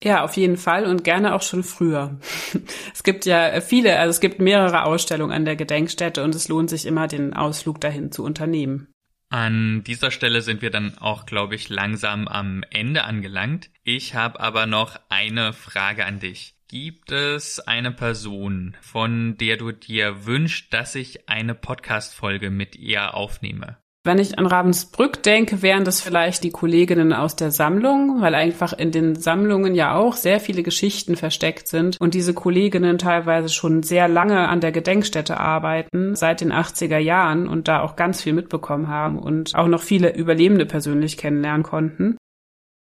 Ja, 0.04 0.24
auf 0.24 0.36
jeden 0.36 0.58
Fall 0.58 0.86
und 0.86 1.04
gerne 1.04 1.34
auch 1.34 1.42
schon 1.42 1.64
früher. 1.64 2.20
Es 2.94 3.04
gibt 3.04 3.26
ja 3.26 3.60
viele, 3.62 4.00
also 4.00 4.10
es 4.12 4.20
gibt 4.20 4.40
mehrere 4.40 4.86
Ausstellungen 4.86 5.32
an 5.32 5.46
der 5.46 5.56
Gedenkstätte 5.56 6.24
und 6.24 6.34
es 6.34 6.48
lohnt 6.48 6.70
sich 6.70 6.86
immer, 6.86 7.08
den 7.08 7.34
Ausflug 7.34 7.82
dahin 7.82 8.12
zu 8.12 8.24
unternehmen. 8.24 8.95
An 9.30 9.84
dieser 9.84 10.12
Stelle 10.12 10.42
sind 10.42 10.62
wir 10.62 10.70
dann 10.70 10.98
auch, 10.98 11.26
glaube 11.26 11.56
ich, 11.56 11.70
langsam 11.70 12.28
am 12.28 12.64
Ende 12.70 13.04
angelangt. 13.04 13.70
Ich 13.84 14.14
habe 14.14 14.40
aber 14.40 14.66
noch 14.66 15.00
eine 15.10 15.54
Frage 15.54 16.06
an 16.06 16.20
dich. 16.20 16.56
Gibt 16.68 17.12
es 17.12 17.60
eine 17.60 17.92
Person, 17.92 18.76
von 18.82 19.38
der 19.38 19.58
du 19.58 19.72
dir 19.72 20.26
wünschst, 20.26 20.74
dass 20.74 20.96
ich 20.96 21.30
eine 21.30 21.56
Podcast-Folge 21.56 22.50
mit 22.50 22.76
ihr 22.76 23.14
aufnehme? 23.14 23.78
Wenn 24.06 24.20
ich 24.20 24.38
an 24.38 24.46
Ravensbrück 24.46 25.24
denke, 25.24 25.64
wären 25.64 25.84
das 25.84 26.00
vielleicht 26.00 26.44
die 26.44 26.52
Kolleginnen 26.52 27.12
aus 27.12 27.36
der 27.36 27.50
Sammlung, 27.50 28.22
weil 28.22 28.36
einfach 28.36 28.72
in 28.72 28.92
den 28.92 29.16
Sammlungen 29.16 29.74
ja 29.74 29.96
auch 29.96 30.14
sehr 30.14 30.40
viele 30.40 30.62
Geschichten 30.62 31.16
versteckt 31.16 31.68
sind 31.68 32.00
und 32.00 32.14
diese 32.14 32.36
Kolleginnen 32.36 33.00
teilweise 33.00 33.50
schon 33.50 33.82
sehr 33.82 34.08
lange 34.08 34.48
an 34.48 34.62
der 34.62 34.72
Gedenkstätte 34.72 35.40
arbeiten, 35.40 36.16
seit 36.16 36.42
den 36.42 36.54
80er 36.54 37.00
Jahren 37.00 37.48
und 37.48 37.68
da 37.68 37.82
auch 37.82 37.96
ganz 37.96 38.22
viel 38.22 38.34
mitbekommen 38.34 38.90
haben 38.90 39.18
und 39.18 39.56
auch 39.56 39.68
noch 39.68 39.82
viele 39.82 40.16
Überlebende 40.16 40.68
persönlich 40.68 41.18
kennenlernen 41.18 41.64
konnten. 41.64 42.16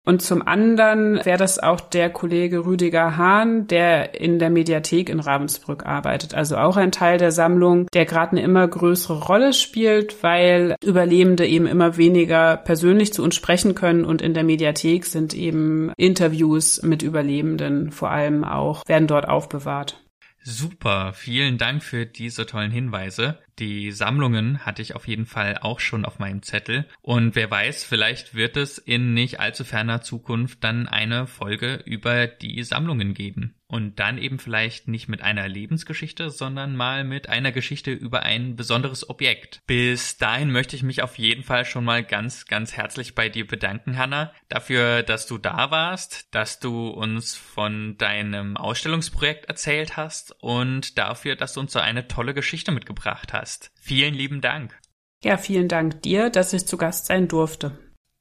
Und 0.08 0.22
zum 0.22 0.48
anderen 0.48 1.20
wäre 1.26 1.38
das 1.38 1.60
auch 1.60 1.82
der 1.82 2.10
Kollege 2.10 2.66
Rüdiger 2.66 3.18
Hahn, 3.18 3.68
der 3.68 4.18
in 4.18 4.40
der 4.40 4.50
Mediathek 4.50 5.10
in 5.10 5.20
Ravensbrück 5.20 5.86
arbeitet. 5.86 6.34
Also 6.34 6.56
auch 6.56 6.78
ein 6.78 6.94
Teil 6.94 7.18
der 7.18 7.34
Sammlung, 7.34 7.88
der 7.94 8.06
gerade 8.06 8.32
eine 8.32 8.42
immer 8.42 8.66
größere 8.66 9.26
Rolle 9.26 9.52
spielt, 9.52 10.24
weil 10.24 10.78
Überlebende 10.82 11.46
eben 11.46 11.68
immer 11.68 11.98
weniger 11.98 12.56
persönlich 12.56 13.12
zu 13.12 13.22
uns 13.22 13.36
sprechen 13.36 13.76
können. 13.76 14.06
Und 14.06 14.22
in 14.22 14.34
der 14.34 14.46
Mediathek 14.46 15.06
sind 15.06 15.34
eben 15.34 15.92
Interviews 15.98 16.82
mit 16.84 17.04
Überlebenden 17.04 17.92
vor 17.92 18.10
allem 18.10 18.46
auch, 18.46 18.88
werden 18.88 19.10
dort 19.10 19.28
aufbewahrt. 19.28 20.07
Super, 20.50 21.12
vielen 21.12 21.58
Dank 21.58 21.84
für 21.84 22.06
diese 22.06 22.46
tollen 22.46 22.72
Hinweise. 22.72 23.38
Die 23.60 23.92
Sammlungen 23.92 24.66
hatte 24.66 24.82
ich 24.82 24.96
auf 24.96 25.06
jeden 25.06 25.26
Fall 25.26 25.58
auch 25.58 25.82
schon 25.82 26.06
auf 26.06 26.20
meinem 26.20 26.42
Zettel. 26.42 26.86
Und 27.02 27.36
wer 27.36 27.52
weiß, 27.52 27.84
vielleicht 27.84 28.34
wird 28.34 28.56
es 28.56 28.78
in 28.78 29.14
nicht 29.14 29.42
allzu 29.42 29.66
ferner 29.66 30.02
Zukunft 30.02 30.64
dann 30.64 30.88
eine 30.88 31.28
Folge 31.28 31.84
über 31.84 32.28
die 32.28 32.64
Sammlungen 32.64 33.14
geben. 33.14 33.57
Und 33.70 34.00
dann 34.00 34.18
eben 34.18 34.40
vielleicht 34.40 34.88
nicht 34.88 35.10
mit 35.10 35.22
einer 35.22 35.48
Lebensgeschichte, 35.50 36.30
sondern 36.30 36.76
mal 36.78 37.04
mit 37.04 37.28
einer 37.28 37.52
Geschichte 37.52 37.92
über 37.92 38.24
ein 38.24 38.56
besonderes 38.56 39.10
Objekt. 39.10 39.62
Bis 39.68 40.18
dahin 40.18 40.52
möchte 40.52 40.78
ich 40.78 40.84
mich 40.84 41.02
auf 41.02 41.18
jeden 41.18 41.44
Fall 41.44 41.66
schon 41.66 41.84
mal 41.84 42.02
ganz, 42.04 42.46
ganz 42.46 42.78
herzlich 42.78 43.14
bei 43.14 43.28
dir 43.28 43.46
bedanken, 43.46 43.98
Hanna, 43.98 44.32
dafür, 44.48 45.04
dass 45.04 45.28
du 45.28 45.38
da 45.38 45.70
warst, 45.70 46.34
dass 46.34 46.60
du 46.60 46.88
uns 46.88 47.36
von 47.36 47.98
deinem 47.98 48.56
Ausstellungsprojekt 48.56 49.46
erzählt 49.46 49.98
hast 49.98 50.34
und 50.42 50.98
dafür, 50.98 51.36
dass 51.36 51.54
du 51.54 51.60
uns 51.60 51.74
so 51.74 51.80
eine 51.80 52.08
tolle 52.08 52.34
Geschichte 52.34 52.72
mitgebracht 52.72 53.34
hast. 53.34 53.72
Vielen 53.76 54.14
lieben 54.14 54.40
Dank. 54.40 54.80
Ja, 55.24 55.38
vielen 55.38 55.68
Dank 55.68 56.02
dir, 56.04 56.30
dass 56.30 56.54
ich 56.54 56.66
zu 56.66 56.78
Gast 56.78 57.08
sein 57.08 57.28
durfte. 57.28 57.78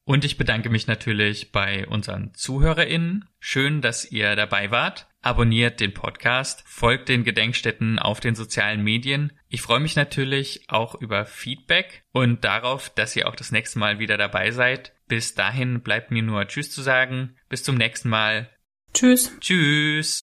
Und 0.08 0.24
ich 0.24 0.38
bedanke 0.38 0.70
mich 0.70 0.86
natürlich 0.86 1.50
bei 1.50 1.86
unseren 1.88 2.32
ZuhörerInnen. 2.32 3.28
Schön, 3.40 3.80
dass 3.82 4.10
ihr 4.10 4.36
dabei 4.36 4.70
wart. 4.70 5.08
Abonniert 5.26 5.80
den 5.80 5.92
Podcast, 5.92 6.62
folgt 6.68 7.08
den 7.08 7.24
Gedenkstätten 7.24 7.98
auf 7.98 8.20
den 8.20 8.36
sozialen 8.36 8.84
Medien. 8.84 9.32
Ich 9.48 9.60
freue 9.60 9.80
mich 9.80 9.96
natürlich 9.96 10.66
auch 10.68 10.94
über 10.94 11.24
Feedback 11.24 12.04
und 12.12 12.44
darauf, 12.44 12.90
dass 12.90 13.16
ihr 13.16 13.26
auch 13.26 13.34
das 13.34 13.50
nächste 13.50 13.80
Mal 13.80 13.98
wieder 13.98 14.18
dabei 14.18 14.52
seid. 14.52 14.92
Bis 15.08 15.34
dahin 15.34 15.80
bleibt 15.80 16.12
mir 16.12 16.22
nur 16.22 16.46
Tschüss 16.46 16.70
zu 16.70 16.80
sagen. 16.80 17.34
Bis 17.48 17.64
zum 17.64 17.74
nächsten 17.74 18.08
Mal. 18.08 18.48
Tschüss. 18.94 19.32
Tschüss. 19.40 20.20